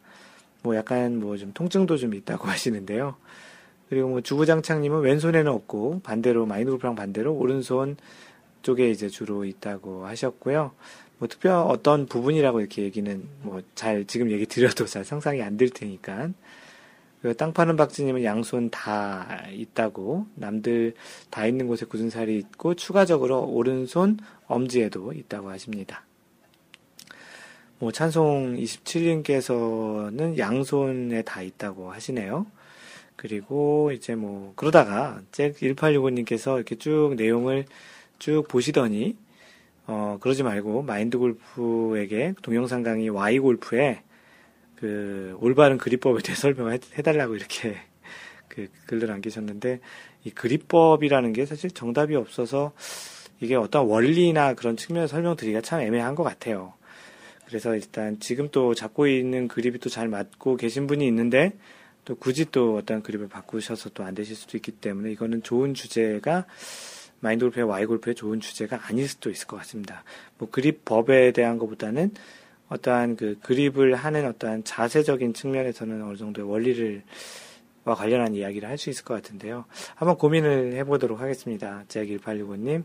[0.63, 3.17] 뭐 약간 뭐 좀 통증도 좀 있다고 하시는데요.
[3.89, 7.97] 그리고 뭐 주구장창님은 왼손에는 없고 반대로 마이너 골프랑 반대로 오른손
[8.63, 10.73] 쪽에 이제 주로 있다고 하셨고요.
[11.19, 15.71] 뭐 특별 어떤 부분이라고 이렇게 얘기는 뭐 잘 지금 얘기 드려도 잘 상상이 안 될
[15.71, 16.31] 테니까.
[17.23, 20.95] 그땅 파는 박지님은 양손 다 있다고 남들
[21.31, 26.05] 다 있는 곳에 굳은 살이 있고 추가적으로 오른손 엄지에도 있다고 하십니다.
[27.81, 32.47] 뭐 찬송 27님께서는 양손에 다 있다고 하시네요.
[33.19, 37.65] 그리고 이제 뭐 그러다가 잭 1865님께서 이렇게 쭉 내용을
[38.21, 39.17] 쭉 보시더니
[39.89, 44.03] 어 그러지 말고 마인드 골프에게 동영상 강의 Y 골프에
[44.77, 47.77] 그 올바른 그립법에 대해 설명을 해달라고 이렇게
[48.47, 49.81] 그 글을 남기셨는데
[50.23, 52.73] 이 그립법이라는 게 사실 정답이 없어서
[53.41, 56.73] 이게 어떤 원리나 그런 측면에서 설명드리기가 참 애매한 것 같아요.
[57.47, 61.55] 그래서 일단 지금 또 잡고 있는 그립이 또 잘 맞고 계신 분이 있는데
[62.09, 66.47] 또 굳이 또 어떤 그립을 바꾸셔서 또 안 되실 수도 있기 때문에 이거는 좋은 주제가
[67.21, 70.05] 마인드 골프의 와이 골프의 좋은 주제가 아닐 수도 있을 것 같습니다.
[70.39, 72.13] 뭐 그립 법에 대한 것보다는
[72.71, 77.03] 어떠한 그 그립을 하는 어떠한 자세적인 측면에서는 어느 정도의 원리를
[77.85, 79.67] 와 관련한 이야기를 할 수 있을 것 같은데요.
[79.95, 81.85] 한번 고민을 해보도록 하겠습니다.
[81.89, 82.85] 제1865님,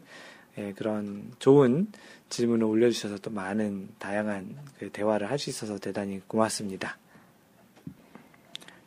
[0.57, 1.87] 예, 그런 좋은
[2.27, 6.97] 질문을 올려주셔서 또 많은 다양한 그 대화를 할 수 있어서 대단히 고맙습니다.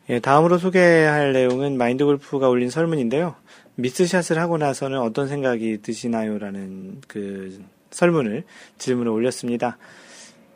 [0.09, 3.35] 예, 다음으로 소개할 내용은 마인드 골프가 올린 설문인데요.
[3.75, 6.37] 미스샷을 하고 나서는 어떤 생각이 드시나요?
[6.39, 8.43] 라는 그 설문을,
[8.77, 9.77] 질문을 올렸습니다.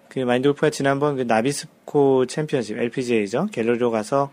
[0.08, 3.48] 그 마인드 골프가 지난번 그 나비스코 챔피언십, LPGA죠.
[3.52, 4.32] 갤러리로 가서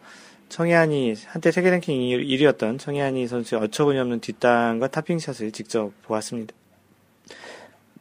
[0.51, 6.55] 청해안이, 한때 세계 랭킹 1위였던 청해안이 선수의 어처구니 없는 뒷땅과 타핑샷을 직접 보았습니다.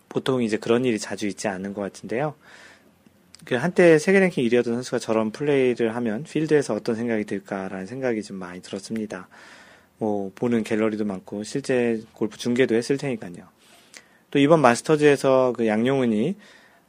[0.07, 2.35] 보통 이제 그런 일이 자주 있지 않는 것 같은데요.
[3.47, 8.35] 그 한때 세계 랭킹 1위였던 선수가 저런 플레이를 하면 필드에서 어떤 생각이 들까라는 생각이 좀
[8.35, 9.29] 많이 들었습니다.
[9.99, 13.47] 뭐 보는 갤러리도 많고 실제 골프 중계도 했을 테니까요.
[14.31, 16.35] 또 이번 마스터즈에서 그 양용은이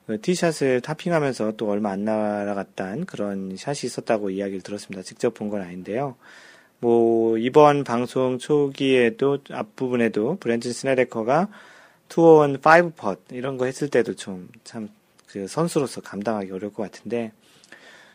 [0.08, 5.02] 그 티샷을 타핑하면서 또 얼마 안 날아갔단 그런 샷이 있었다고 이야기를 들었습니다.
[5.02, 6.16] 직접 본 건 아닌데요.
[6.80, 11.48] 뭐 이번 방송 초기에도 앞부분에도 브랜튼 스네데커가
[12.08, 14.88] 투어원 5펫 이런 거 했을 때도 좀 참
[15.28, 17.32] 그 선수로서 감당하기 어려울 것 같은데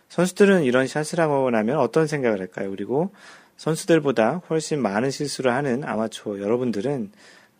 [0.09, 2.69] 선수들은 이런 샷을 하고 나면 어떤 생각을 할까요?
[2.69, 3.11] 그리고
[3.57, 7.11] 선수들보다 훨씬 많은 실수를 하는 아마추어 여러분들은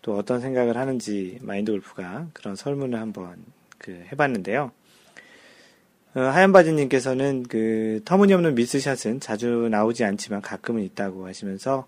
[0.01, 3.38] 또 어떤 생각을 하는지 마인드 골프가 그런 설문을 한번
[3.78, 4.72] 그 해봤는데요.
[6.16, 11.88] 어, 하얀바지님께서는 그 터무니없는 미스샷은 자주 나오지 않지만 가끔은 있다고 하시면서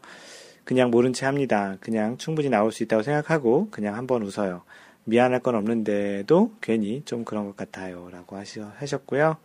[0.63, 1.77] 그냥 모른 채 합니다.
[1.79, 4.63] 그냥 충분히 나올 수 있다고 생각하고 그냥 한번 웃어요.
[5.05, 8.09] 미안할 건 없는데도 괜히 좀 그런 것 같아요.
[8.11, 9.37] 라고 하셨고요.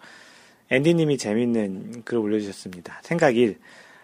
[0.70, 3.00] 앤디님이 재밌는 글을 올려주셨습니다.
[3.02, 3.58] 생각 1.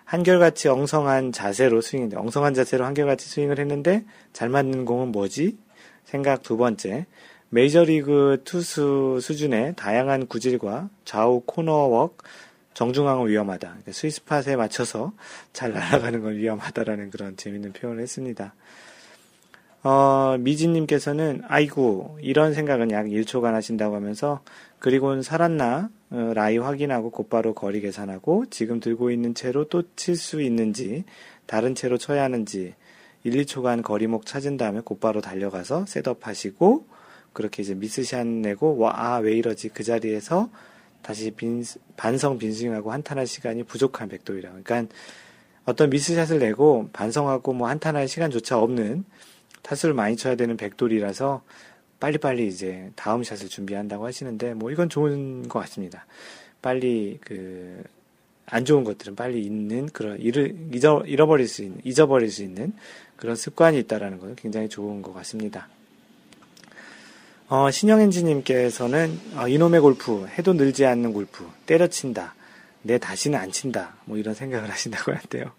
[0.05, 5.59] 한결같이 엉성한 자세로 스윙인데, 엉성한 자세로 한결같이 스윙을 했는데, 잘 맞는 공은 뭐지?
[6.05, 7.07] 생각 두 번째.
[7.49, 12.19] 메이저리그 투수 수준의 다양한 구질과 좌우 코너웍,
[12.75, 13.69] 정중앙은 위험하다.
[13.69, 15.13] 그러니까 스위스팟에 맞춰서
[15.53, 18.55] 잘 날아가는 건 위험하다라는 그런 재밌는 표현을 했습니다.
[19.83, 24.41] 어, 미진님께서는, 아이고, 이런 생각은 약 1초간 하신다고 하면서,
[24.81, 30.43] 그리고는 살았나, 어, 라이 확인하고 곧바로 거리 계산하고, 지금 들고 있는 채로 또 칠 수
[30.43, 31.05] 있는지,
[31.47, 32.75] 다른 채로 쳐야 하는지
[33.25, 36.87] 1, 2초간 거리목 찾은 다음에 곧바로 달려가서 셋업 하시고
[37.33, 39.71] 그렇게 이제 미스샷 내고 와, 아, 왜 이러지?
[39.71, 40.51] 그 자리에서
[41.03, 41.65] 다시 빈,
[41.97, 44.51] 반성 빈스윙하고 한탄할 시간이 부족한 백돌이라.
[44.63, 44.95] 그러니까
[45.65, 49.05] 어떤 미스샷을 내고 반성하고 뭐 한탄할 시간조차 없는
[49.67, 51.43] 타수를 많이 쳐야 되는 백돌이라서
[51.99, 56.07] 빨리빨리 이제 다음 샷을 준비한다고 하시는데 뭐 이건 좋은 것 같습니다.
[56.63, 57.85] 빨리 그
[58.47, 62.73] 안 좋은 것들은 빨리 있는 그런 잃을 잊어 잃어버릴 수 있는 잊어버릴 수 있는
[63.17, 65.69] 그런 습관이 있다라는 것은 굉장히 좋은 것 같습니다.
[67.49, 72.35] 어, 신영엔지님께서는 어, 이놈의 골프 해도 늘지 않는 골프 때려친다
[72.83, 75.53] 내 다시는 안 친다 뭐 이런 생각을 하신다고 하는데요.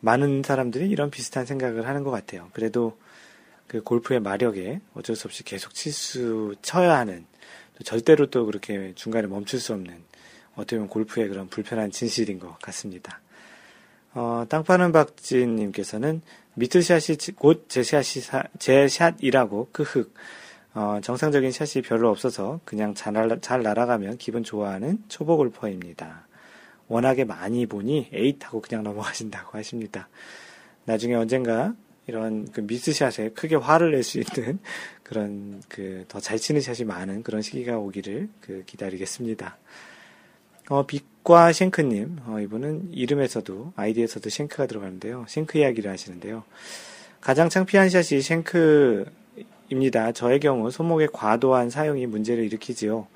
[0.00, 2.48] 많은 사람들이 이런 비슷한 생각을 하는 것 같아요.
[2.52, 2.96] 그래도
[3.68, 7.26] 그 골프의 마력에 어쩔 수 없이 계속 칠 수 쳐야 하는
[7.76, 9.94] 또 절대로 또 그렇게 중간에 멈출 수 없는
[10.54, 13.20] 어떻게 보면 골프의 그런 불편한 진실인 것 같습니다.
[14.14, 16.22] 어, 땅 파는 박진님께서는
[16.54, 18.24] 미스샷이 곧 제 샷이
[18.58, 20.12] 제 샷이라고 크흑
[20.74, 26.26] 어, 정상적인 샷이 별로 없어서 그냥 잘, 잘 날아가면 기분 좋아하는 초보 골퍼입니다.
[26.88, 30.08] 워낙에 많이 보니 에잇 하고 그냥 넘어가신다고 하십니다.
[30.84, 31.74] 나중에 언젠가
[32.08, 34.58] 이런 그 미스샷에 크게 화를 낼 수 있는
[35.04, 39.56] 그런 그 더 잘 치는 샷이 많은 그런 시기가 오기를 그 기다리겠습니다.
[40.70, 45.24] 어, 빛과 쉔크님, 어, 이분은 이름에서도 아이디에서도 쉔크가 들어가는데요.
[45.28, 46.44] 쉔크 이야기를 하시는데요.
[47.20, 50.12] 가장 창피한 샷이 쉔크입니다.
[50.12, 53.06] 저의 경우 손목의 과도한 사용이 문제를 일으키지요.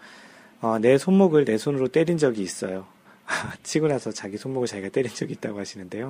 [0.63, 2.87] 어, 내 손목을 내 손으로 때린 적이 있어요.
[3.63, 6.09] 치고 나서 자기 손목을 자기가 때린 적이 있다고 하시는데요.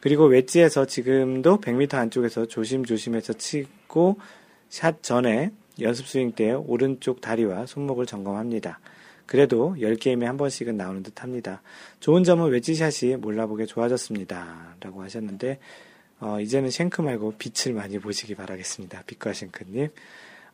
[0.00, 4.18] 그리고 웨지에서 지금도 100m 안쪽에서 조심조심해서 치고
[4.68, 8.80] 샷 전에 연습 스윙 때 오른쪽 다리와 손목을 점검합니다.
[9.26, 11.62] 그래도 10게임에 한 번씩은 나오는 듯 합니다.
[12.00, 14.76] 좋은 점은 웨지샷이 몰라보게 좋아졌습니다.
[14.80, 15.58] 라고 하셨는데,
[16.20, 19.02] 어, 이제는 쉔크 말고 빛을 많이 보시기 바라겠습니다.
[19.06, 19.90] 빛과 쉔크님.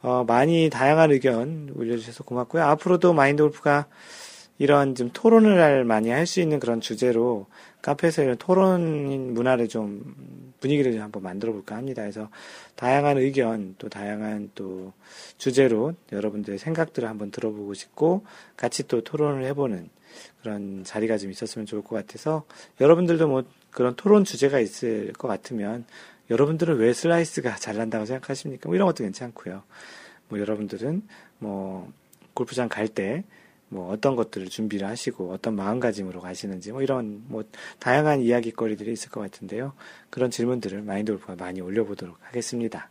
[0.02, 2.64] 어, 많이 다양한 의견 올려주셔서 고맙고요.
[2.64, 3.86] 앞으로도 마인드 골프가
[4.58, 7.46] 이런 좀 토론을 많이 할 수 있는 그런 주제로
[7.84, 10.14] 카페에서 이런 토론 문화를 좀
[10.60, 12.00] 분위기를 좀 한번 만들어 볼까 합니다.
[12.00, 12.30] 그래서
[12.76, 14.94] 다양한 의견 또 다양한 또
[15.36, 18.24] 주제로 여러분들의 생각들을 한번 들어보고 싶고
[18.56, 19.90] 같이 또 토론을 해보는
[20.40, 22.44] 그런 자리가 좀 있었으면 좋을 것 같아서
[22.80, 25.84] 여러분들도 뭐 그런 토론 주제가 있을 것 같으면
[26.30, 28.70] 여러분들은 왜 슬라이스가 잘 난다고 생각하십니까?
[28.70, 29.62] 뭐 이런 것도 괜찮고요.
[30.30, 31.02] 뭐 여러분들은
[31.38, 31.92] 뭐
[32.32, 33.24] 골프장 갈때
[33.74, 37.42] 뭐 어떤 것들을 준비를 하시고 어떤 마음가짐으로 가시는지 뭐 이런 뭐
[37.80, 39.72] 다양한 이야기거리들이 있을 것 같은데요.
[40.10, 42.88] 그런 질문들을 마인드 골프가 많이 올려보도록 하겠습니다.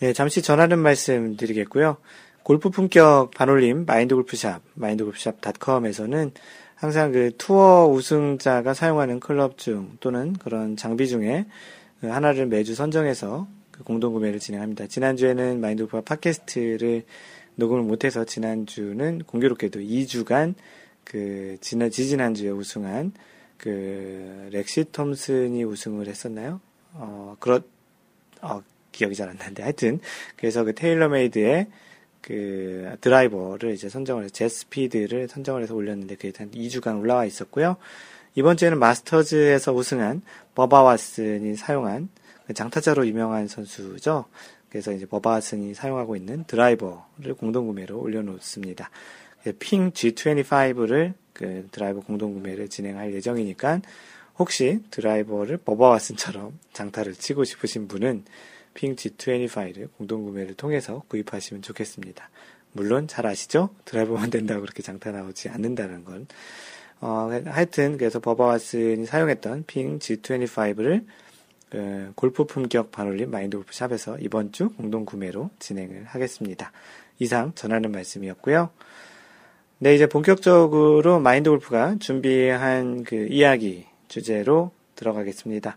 [0.00, 1.96] 네, 잠시 전하는 말씀 드리겠고요.
[2.42, 6.32] 골프 품격 반올림 마인드 골프샵, 마인드 골프샵.com에서는
[6.74, 11.46] 항상 그 투어 우승자가 사용하는 클럽 중 또는 그런 장비 중에
[12.00, 14.88] 그 하나를 매주 선정해서 그 공동 구매를 진행합니다.
[14.88, 17.04] 지난주에는 마인드 골프가 팟캐스트를
[17.56, 20.54] 녹음을 못해서 지난주는 공교롭게도 2주간
[21.04, 23.12] 그 지난 지지난주에 우승한
[23.56, 26.60] 그 렉시 톰슨이 우승을 했었나요?
[26.94, 27.62] 어 그렇
[28.42, 30.00] 어 기억이 잘 안 나는데 하여튼
[30.36, 31.66] 그래서 그 테일러메이드의
[32.22, 37.76] 그 드라이버를 이제 선정을 해서 JetSpeed를 선정을 해서 올렸는데 그게 한 2주간 올라와 있었고요.
[38.34, 40.22] 이번 주에는 마스터즈에서 우승한
[40.54, 42.08] 버바 왓슨이 사용한
[42.46, 44.26] 그 장타자로 유명한 선수죠.
[44.76, 48.90] 그래서 이제 버바 왓슨이 사용하고 있는 드라이버를 공동 구매로 올려놓습니다.
[49.58, 53.80] 핑 G25를 그 드라이버 공동 구매를 진행할 예정이니까
[54.38, 58.26] 혹시 드라이버를 버바와슨처럼 장타를 치고 싶으신 분은
[58.74, 62.28] 핑 G25를 공동 구매를 통해서 구입하시면 좋겠습니다.
[62.72, 63.70] 물론 잘 아시죠?
[63.86, 66.26] 드라이버만 된다고 그렇게 장타 나오지 않는다는 건.
[67.00, 71.06] 어, 하여튼 그래서 버바와슨이 사용했던 핑 G25를
[71.70, 76.72] 그 골프 품격 반올림 마인드 골프 샵에서 이번 주 공동 구매로 진행을 하겠습니다.
[77.18, 78.70] 이상 전하는 말씀이었고요.
[79.78, 85.76] 네, 이제 본격적으로 마인드 골프가 준비한 그 이야기 주제로 들어가겠습니다.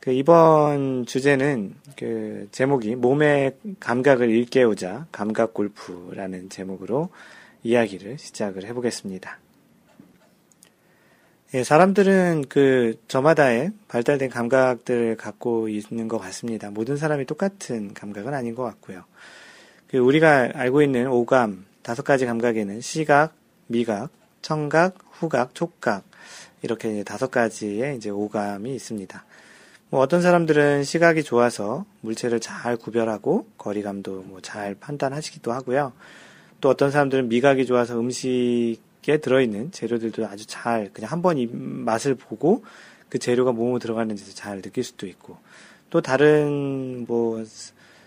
[0.00, 7.08] 그 이번 주제는 그 제목이 몸의 감각을 일깨우자 감각 골프라는 제목으로
[7.64, 9.40] 이야기를 시작을 해보겠습니다.
[11.54, 16.70] 예, 사람들은 그 저마다의 발달된 감각들을 갖고 있는 것 같습니다.
[16.70, 19.04] 모든 사람이 똑같은 감각은 아닌 것 같고요.
[19.88, 23.32] 그 우리가 알고 있는 오감 다섯 가지 감각에는 시각,
[23.68, 24.10] 미각,
[24.42, 26.04] 청각, 후각, 촉각
[26.62, 29.24] 이렇게 다섯 가지의 이제 오감이 있습니다.
[29.90, 35.92] 뭐 어떤 사람들은 시각이 좋아서 물체를 잘 구별하고 거리감도 뭐 잘 판단하시기도 하고요.
[36.60, 38.78] 또 어떤 사람들은 미각이 좋아서 음식
[39.18, 42.64] 들어있는 재료들도 아주 잘 그냥 한번이 맛을 보고
[43.08, 45.38] 그 재료가 뭐뭐 들어가는지도 잘 느낄 수도 있고
[45.90, 47.44] 또 다른 뭐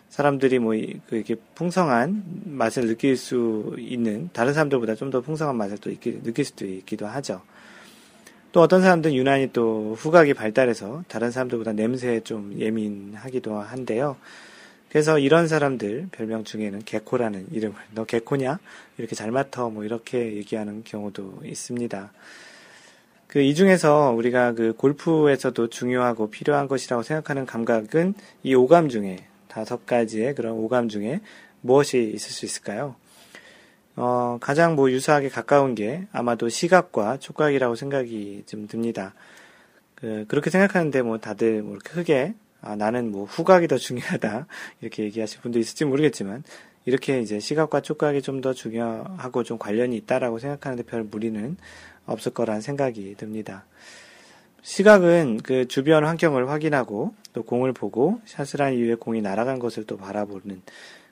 [0.10, 5.90] 사람들이 뭐 이렇게 풍성한 맛을 느낄 수 있는 다른 사람들보다 좀 더 풍성한 맛을 또
[5.90, 7.42] 느낄 수도 있기도 하죠.
[8.52, 14.18] 또 어떤 사람들은 유난히 또 후각이 발달해서 다른 사람들보다 냄새에 좀 예민하기도 한데요.
[14.90, 18.60] 그래서 이런 사람들 별명 중에는 개코라는 이름을 너 개코냐
[18.98, 22.12] 이렇게 잘 맡아 뭐 이렇게 얘기하는 경우도 있습니다.
[23.30, 29.18] 그 이 중에서 우리가 그 골프에서도 중요하고 필요한 것이라고 생각하는 감각은 이 오감 중에
[29.48, 31.22] 다섯 가지의 그런 오감 중에
[31.62, 32.96] 무엇이 있을 수 있을까요?
[33.96, 39.14] 어, 가장 뭐 유사하게 가까운 게 아마도 시각과 촉각이라고 생각이 좀 듭니다.
[39.94, 44.48] 그, 그렇게 생각하는데 뭐 다들 뭐 크게 아, 나는 뭐 후각이 더 중요하다
[44.82, 46.44] 이렇게 얘기하실 분도 있을지 모르겠지만
[46.86, 51.58] 이렇게 이제 시각과 촉각이 좀 더 중요하고 좀 관련이 있다라고 생각하는데 별 무리는
[52.06, 53.66] 없을 거란 생각이 듭니다.
[54.62, 59.98] 시각은 그 주변 환경을 확인하고 또 공을 보고 샷을 한 이후에 공이 날아간 것을 또
[59.98, 60.62] 바라보는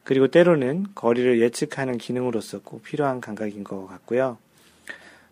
[0.04, 4.38] 그리고 때로는 거리를 예측하는 기능으로서 꼭 필요한 감각인 것 같고요.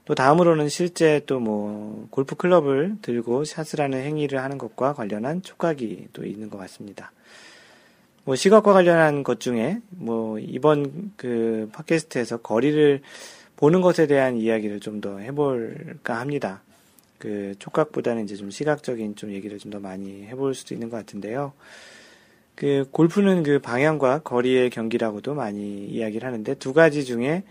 [0.05, 6.07] 또 다음으로는 실제 또 뭐 골프 클럽을 들고 샷을 하는 행위를 하는 것과 관련한 촉각이
[6.13, 7.11] 또 있는 것 같습니다.
[8.23, 13.01] 뭐 시각과 관련한 것 중에 뭐 이번 그 팟캐스트에서 거리를
[13.57, 16.61] 보는 것에 대한 이야기를 좀 더 해볼까 합니다.
[17.17, 21.53] 그 촉각보다는 이제 좀 시각적인 좀 얘기를 좀 더 많이 해볼 수도 있는 것 같은데요.
[22.55, 27.43] 그 골프는 그 방향과 거리의 경기라고도 많이 이야기를 하는데 두 가지 중에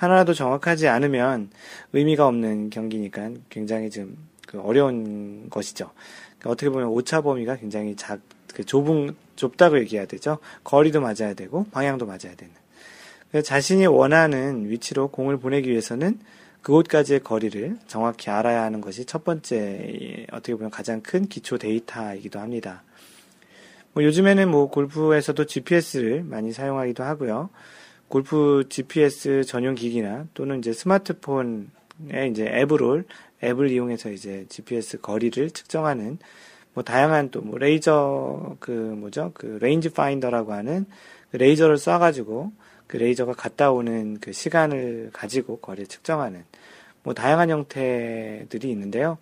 [0.00, 1.50] 하나라도 정확하지 않으면
[1.92, 5.90] 의미가 없는 경기니까 굉장히 좀그 어려운 것이죠.
[6.38, 8.18] 그러니까 어떻게 보면 오차 범위가 굉장히 작,
[8.54, 10.38] 그 좁은, 좁다고 얘기해야 되죠.
[10.64, 12.50] 거리도 맞아야 되고 방향도 맞아야 되는.
[13.44, 16.18] 자신이 원하는 위치로 공을 보내기 위해서는
[16.62, 22.84] 그곳까지의 거리를 정확히 알아야 하는 것이 첫 번째 어떻게 보면 가장 큰 기초 데이터이기도 합니다.
[23.92, 27.50] 뭐 요즘에는 뭐 골프에서도 GPS를 많이 사용하기도 하고요.
[28.10, 33.04] 골프 GPS 전용 기기나 또는 이제 스마트폰에 이제 앱을
[33.42, 36.18] 앱을 이용해서 이제 GPS 거리를 측정하는
[36.74, 40.86] 뭐 다양한 또 뭐 레이저 그 뭐죠 그 range finder라고 하는
[41.30, 42.50] 그 레이저를 쏴가지고
[42.88, 46.44] 그 레이저가 갔다 오는 그 시간을 가지고 거리를 측정하는
[47.04, 49.18] 뭐 다양한 형태들이 있는데요.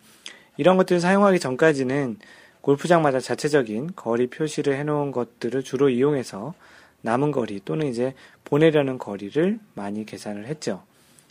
[0.56, 2.16] 이런 것들을 사용하기 전까지는
[2.62, 6.54] 골프장마다 자체적인 거리 표시를 해놓은 것들을 주로 이용해서
[7.02, 10.82] 남은 거리 또는 이제 보내려는 거리를 많이 계산을 했죠.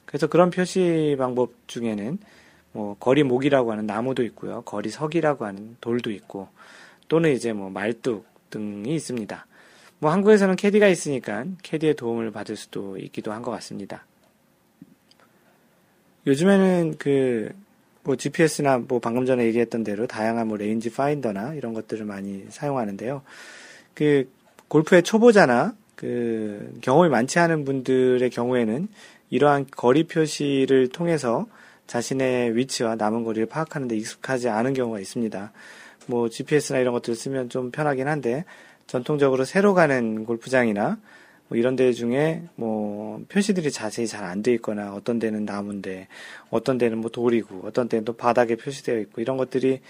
[0.05, 2.17] 그래서 그런 표시 방법 중에는
[2.71, 4.61] 뭐 거리목이라고 하는 나무도 있고요.
[4.61, 6.47] 거리석이라고 하는 돌도 있고
[7.07, 9.45] 또는 이제 뭐 말뚝 등이 있습니다.
[9.99, 14.05] 뭐 한국에서는 캐디가 있으니까 캐디의 도움을 받을 수도 있기도 한 것 같습니다.
[16.25, 17.67] 요즘에는 그
[18.07, 23.21] 뭐 GPS나 뭐 방금 전에 얘기했던 대로 다양한 뭐 range finder나 이런 것들을 많이 사용하는데요.
[23.93, 24.31] 그
[24.67, 28.87] 골프의 초보자나 그 경험이 많지 않은 분들의 경우에는
[29.29, 31.47] 이러한 거리 표시를 통해서
[31.87, 35.51] 자신의 위치와 남은 거리를 파악하는 데 익숙하지 않은 경우가 있습니다.
[36.07, 38.45] 뭐 GPS나 이런 것들을 쓰면 좀 편하긴 한데
[38.87, 40.97] 전통적으로 새로 가는 골프장이나
[41.49, 46.07] 뭐 이런 데 중에 뭐 표시들이 자세히 잘 안 돼 있거나 어떤 데는 나무인데
[46.49, 49.81] 어떤 데는 뭐 돌이고 어떤 데는 또 바닥에 표시되어 있고 이런 것들이 어,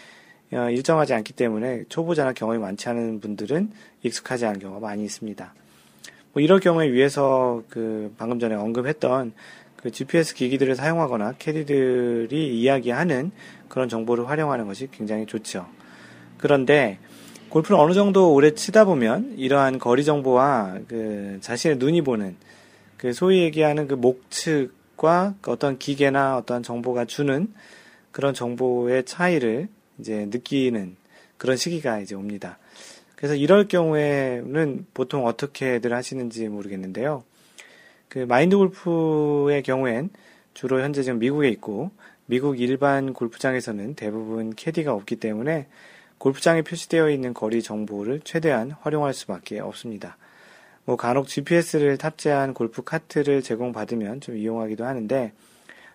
[0.52, 3.72] 일정하지 않기 때문에 초보자나 경험이 많지 않은 분들은
[4.04, 5.54] 익숙하지 않은 경우가 많이 있습니다.
[6.34, 9.34] 뭐 이럴 경우에 위해서 그 방금 전에 언급했던
[9.76, 13.32] 그 GPS 기기들을 사용하거나 캐디들이 이야기하는
[13.68, 15.68] 그런 정보를 활용하는 것이 굉장히 좋죠.
[16.38, 17.00] 그런데
[17.50, 22.36] 골프를 어느 정도 오래 치다 보면 이러한 거리 정보와 그 자신의 눈이 보는
[22.98, 27.54] 그 소위 얘기하는 그 목측과 그 어떤 기계나 어떤 정보가 주는
[28.12, 29.70] 그런 정보의 차이를
[30.00, 30.96] 이제 느끼는
[31.38, 32.58] 그런 시기가 이제 옵니다.
[33.16, 37.24] 그래서 이럴 경우에는 보통 어떻게들 하시는지 모르겠는데요.
[38.10, 40.10] 그 마인드 골프의 경우엔
[40.54, 41.92] 주로 현재 지금 미국에 있고
[42.26, 45.68] 미국 일반 골프장에서는 대부분 캐디가 없기 때문에
[46.18, 50.18] 골프장에 표시되어 있는 거리 정보를 최대한 활용할 수밖에 없습니다.
[50.86, 55.34] 뭐 간혹 GPS를 탑재한 골프 카트를 제공받으면 좀 이용하기도 하는데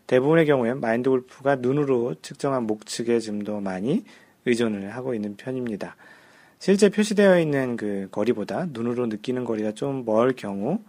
[0.06, 4.04] 대부분의 경우엔 마인드 골프가 눈으로 측정한 목측에 좀 더 많이
[4.44, 5.96] 의존을 하고 있는 편입니다.
[6.58, 10.80] 실제 표시되어 있는 그 거리보다 눈으로 느끼는 거리가 좀 멀 경우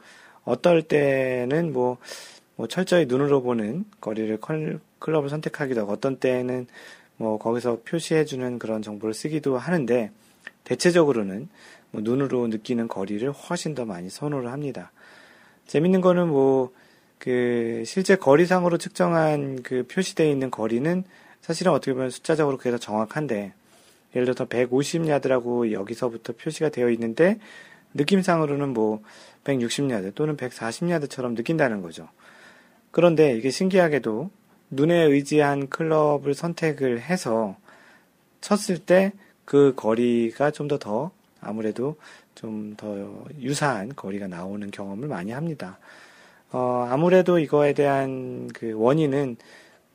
[0.44, 1.98] 어떨 때는 뭐,
[2.56, 4.40] 뭐 철저히 눈으로 보는 거리를
[5.00, 6.68] 클럽을 선택하기도 하고 어떤 때는
[7.18, 10.12] 뭐 거기서 표시해주는 그런 정보를 쓰기도 하는데
[10.64, 11.48] 대체적으로는
[11.92, 14.92] 뭐 눈으로 느끼는 거리를 훨씬 더 많이 선호를 합니다.
[15.68, 16.72] 재밌는 거는 뭐
[17.20, 21.04] 그 실제 거리상으로 측정한 그 표시되어 있는 거리는
[21.42, 23.54] 사실은 어떻게 보면 숫자적으로 그게 더 정확한데
[24.16, 27.40] 예를 들어서 150야드라고 여기서부터 표시가 되어 있는데
[27.94, 29.02] 느낌상으로는 뭐
[29.44, 32.08] 160야드 또는 140야드처럼 느낀다는 거죠.
[32.92, 34.30] 그런데 이게 신기하게도
[34.72, 37.58] 눈에 의지한 클럽을 선택을 해서
[38.42, 39.14] 쳤을 때
[39.46, 41.12] 그 거리가 좀 더더
[41.42, 41.98] 아무래도
[42.36, 45.80] 좀 더 유사한 거리가 나오는 경험을 많이 합니다.
[46.54, 49.38] 어, 아무래도 이거에 대한 그 원인은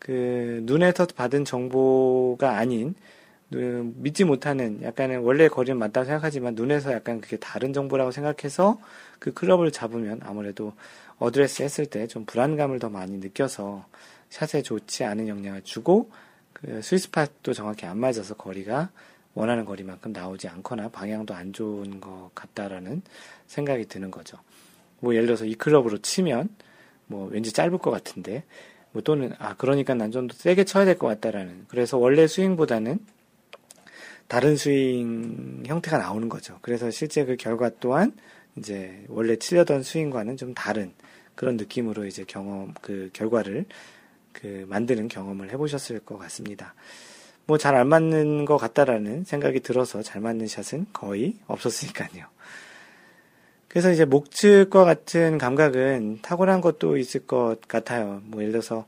[0.00, 2.94] 그 눈에서 받은 정보가 아닌
[3.52, 8.80] 그 믿지 못하는 약간의 원래 거리는 맞다고 생각하지만 눈에서 약간 그게 다른 정보라고 생각해서
[9.20, 10.74] 그 클럽을 잡으면 아무래도
[11.18, 13.86] 어드레스 했을 때 좀 불안감을 더 많이 느껴서
[14.30, 16.10] 샷에 좋지 않은 영향을 주고
[16.54, 18.90] 그 sweet spot도 정확히 안 맞아서 거리가
[19.34, 23.02] 원하는 거리만큼 나오지 않거나 방향도 안 좋은 것 같다라는
[23.48, 24.38] 생각이 드는 거죠.
[25.00, 26.48] 뭐 예를 들어서 이 클럽으로 치면
[27.06, 28.44] 뭐 왠지 짧을 것 같은데
[28.92, 32.98] 뭐 또는 아 그러니까 난 좀 더 세게 쳐야 될 것 같다라는 그래서 원래 스윙보다는
[34.28, 36.58] 다른 스윙 형태가 나오는 거죠.
[36.62, 38.12] 그래서 실제 그 결과 또한
[38.56, 40.92] 이제 원래 치려던 스윙과는 좀 다른
[41.34, 43.64] 그런 느낌으로 이제 경험 그 결과를
[44.32, 46.74] 그 만드는 경험을 해보셨을 것 같습니다.
[47.46, 52.26] 뭐 잘 안 맞는 것 같다라는 생각이 들어서 잘 맞는 샷은 거의 없었으니까요.
[53.68, 58.22] 그래서 이제 목측과 같은 감각은 탁월한 것도 있을 것 같아요.
[58.24, 58.86] 뭐 예를 들어서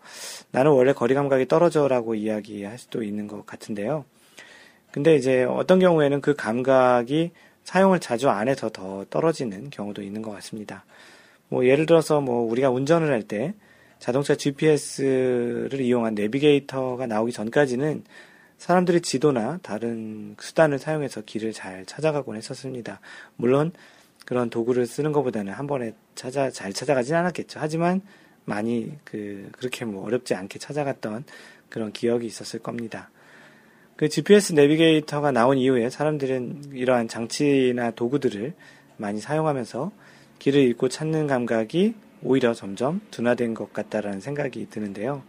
[0.53, 4.05] 나는 원래 거리 감각이 떨어져라고 이야기할 수도 있는 것 같은데요.
[4.91, 7.31] 근데 이제 어떤 경우에는 그 감각이
[7.65, 10.85] 사용을 자주 안 해서 더 떨어지는 경우도 있는 것 같습니다.
[11.49, 13.55] 뭐 예를 들어서 뭐 우리가 운전을 할 때
[14.01, 18.03] 자동차 GPS를 이용한 내비게이터가 나오기 전까지는
[18.57, 23.01] 사람들이 지도나 다른 수단을 사용해서 길을 잘 찾아가곤 했었습니다.
[23.37, 23.73] 물론
[24.31, 27.59] 그런 도구를 쓰는 것보다는 한 번에 찾아 잘 찾아가진 않았겠죠.
[27.61, 28.01] 하지만
[28.45, 31.25] 많이 그 그렇게 뭐 어렵지 않게 찾아갔던
[31.69, 33.11] 그런 기억이 있었을 겁니다.
[33.97, 38.55] 그 GPS 내비게이터가 나온 이후에 사람들은 이러한 장치나 도구들을
[38.99, 39.91] 많이 사용하면서
[40.39, 45.25] 길을 잃고 찾는 감각이 오히려 점점 둔화된 것 같다라는 생각이 드는데요.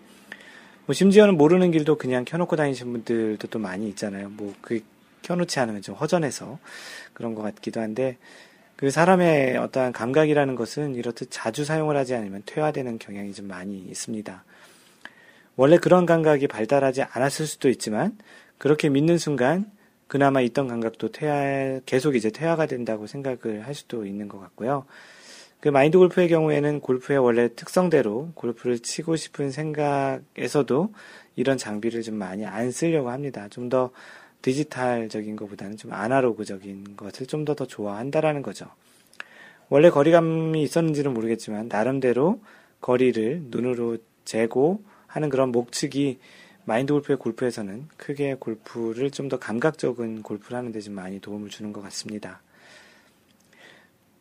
[0.86, 4.30] 뭐 심지어는 모르는 길도 그냥 켜놓고 다니시는 분들도 또 많이 있잖아요.
[4.30, 4.80] 뭐 그
[5.22, 6.60] 켜놓지 않으면 좀 허전해서
[7.14, 8.18] 그런 것 같기도 한데
[8.82, 14.44] 그 사람의 어떠한 감각이라는 것은 이렇듯 자주 사용을 하지 않으면 퇴화되는 경향이 좀 많이 있습니다.
[15.56, 18.18] 원래 그런 감각이 발달하지 않았을 수도 있지만
[18.58, 19.70] 그렇게 믿는 순간
[20.08, 24.86] 그나마 있던 감각도 퇴화, 계속 이제 퇴화가 된다고 생각을 할 수도 있는 것 같고요.
[25.60, 30.92] 그 마인드 골프의 경우에는 골프의 원래 특성대로 골프를 치고 싶은 생각에서도
[31.36, 33.48] 이런 장비를 좀 많이 안 쓰려고 합니다.
[33.48, 33.92] 좀 더
[34.42, 38.68] 디지털적인 것보다는 좀 아날로그적인 것을 좀 더 더 좋아한다라는 거죠.
[39.70, 42.42] 원래 거리감이 있었는지는 모르겠지만 나름대로
[42.82, 46.20] 거리를 눈으로 재고 하는 그런 목측이
[46.66, 51.74] 마인드 골프의 골프에서는 크게 골프를 좀 더 감각적인 골프를 하는 데 좀 많이 도움을 주는
[51.74, 52.42] 것 같습니다.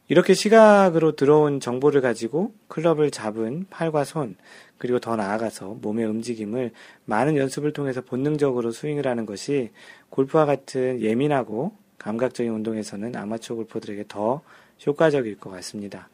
[0.09, 4.37] 이렇게 시각으로 들어온 정보를 가지고 클럽을 잡은 팔과 손,
[4.81, 6.73] 그리고 더 나아가서 몸의 움직임을
[7.05, 9.73] 많은 연습을 통해서 본능적으로 스윙을 하는 것이
[10.09, 14.41] 골프와 같은 예민하고 감각적인 운동에서는 아마추어 골퍼들에게 더
[14.87, 16.09] 효과적일 것 같습니다.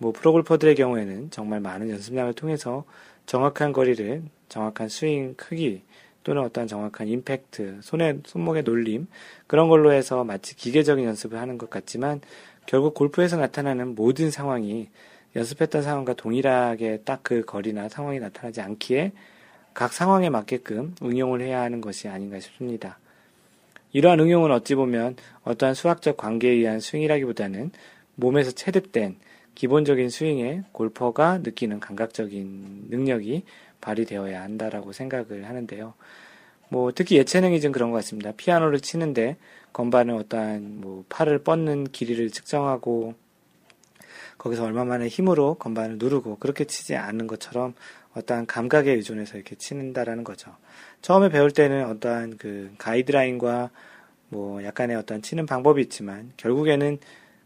[0.00, 2.84] 뭐 프로 골퍼들의 경우에는 정말 많은 연습량을 통해서
[3.24, 5.80] 정확한 거리를 정확한 스윙 크기
[6.24, 9.06] 또는 어떤 정확한 임팩트, 손의, 손목의 놀림,
[9.46, 12.20] 그런 걸로 해서 마치 기계적인 연습을 하는 것 같지만
[12.66, 14.90] 결국 골프에서 나타나는 모든 상황이
[15.36, 19.12] 연습했던 상황과 동일하게 딱 그 거리나 상황이 나타나지 않기에
[19.72, 22.98] 각 상황에 맞게끔 응용을 해야 하는 것이 아닌가 싶습니다.
[23.92, 27.70] 이러한 응용은 어찌 보면 어떠한 수학적 관계에 의한 스윙이라기보다는
[28.16, 29.16] 몸에서 체득된
[29.54, 33.44] 기본적인 스윙에 골퍼가 느끼는 감각적인 능력이
[33.80, 35.94] 발휘되어야 한다라고 생각을 하는데요.
[36.68, 38.32] 뭐 특히 예체능이 좀 그런 것 같습니다.
[38.36, 39.36] 피아노를 치는데
[39.72, 43.14] 건반을 어떠한 뭐 팔을 뻗는 길이를 측정하고
[44.38, 47.74] 거기서 얼마만의 힘으로 건반을 누르고 그렇게 치지 않는 것처럼
[48.14, 50.54] 어떠한 감각에 의존해서 이렇게 치는다라는 거죠.
[51.02, 53.70] 처음에 배울 때는 어떠한 그 가이드라인과
[54.28, 56.98] 뭐 약간의 어떤 치는 방법이 있지만 결국에는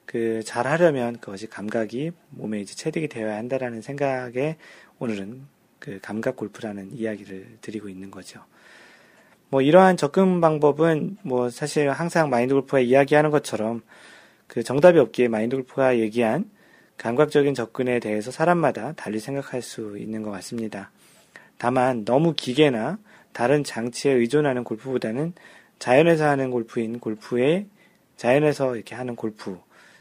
[0.05, 4.57] 그 잘하려면 그것이 감각이 몸에 이제 체득이 되어야 한다라는 생각에
[4.99, 5.43] 오늘은
[5.78, 8.41] 그 감각 골프라는 이야기를 드리고 있는 거죠.
[9.51, 13.82] 뭐 이러한 접근 방법은 뭐 사실 항상 마인드 골프가 이야기하는 것처럼
[14.47, 16.51] 그 정답이 없기에 마인드 골프가 얘기한
[16.99, 20.90] 감각적인 접근에 대해서 사람마다 달리 생각할 수 있는 것 같습니다.
[21.57, 22.99] 다만 너무 기계나
[23.32, 25.32] 다른 장치에 의존하는 골프보다는
[25.78, 27.66] 자연에서 하는 골프인 골프의
[28.16, 29.59] 자연에서 이렇게 하는 골프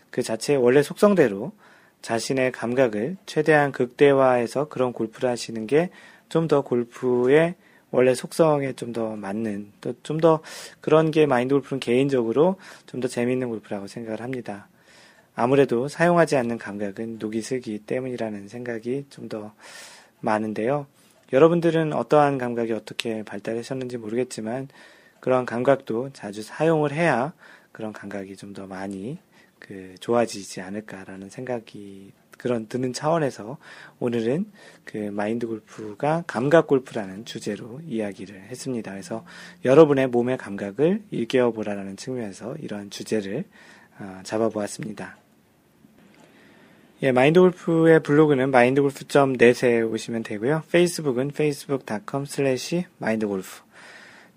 [0.09, 1.51] 그 자체의 원래 속성대로
[2.01, 5.89] 자신의 감각을 최대한 극대화해서 그런 골프를 하시는 게
[6.29, 7.55] 좀 더 골프의
[7.91, 10.41] 원래 속성에 좀 더 맞는 또 좀 더
[10.81, 14.67] 그런 게 마인드 골프는 개인적으로 좀 더 재미있는 골프라고 생각을 합니다.
[15.39, 19.53] 아무래도 사용하지 않는 감각은 녹이 슬기 때문이라는 생각이 좀 더
[20.19, 20.88] 많은데요.
[21.31, 24.67] 여러분들은 어떠한 감각이 어떻게 발달하셨는지 모르겠지만
[25.19, 27.33] 그런 감각도 자주 사용을 해야
[27.71, 29.19] 그런 감각이 좀 더 많이
[29.59, 33.57] 그 좋아지지 않을까라는 생각이 그런 드는 차원에서
[33.99, 34.51] 오늘은
[34.85, 38.89] 그 마인드 골프가 감각 골프라는 주제로 이야기를 했습니다.
[38.91, 39.23] 그래서
[39.65, 43.43] 여러분의 몸의 감각을 일깨워 보라라는 측면에서 이러한 주제를
[43.99, 45.26] 어, 잡아보았습니다.
[47.03, 50.63] 예, 마인드 골프의 블로그는 mindgolf.net에 오시면 되고요.
[50.71, 53.61] 페이스북은 facebook.com slash mindgolf.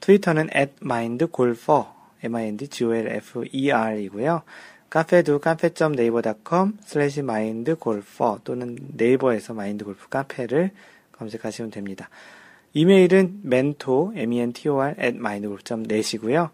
[0.00, 1.86] 트위터는 at mindgolfer,
[2.22, 4.42] m-i-n-d-g-o-l-f-e-r 이고요.
[4.90, 10.70] 카페도 카페.naver.com slash mindgolfer 또는 네이버에서 마인드골프 카페를
[11.12, 12.10] 검색하시면 됩니다.
[12.74, 16.50] 이메일은 mentor, m-e-n-t-o-r at mindgolf.net이고요.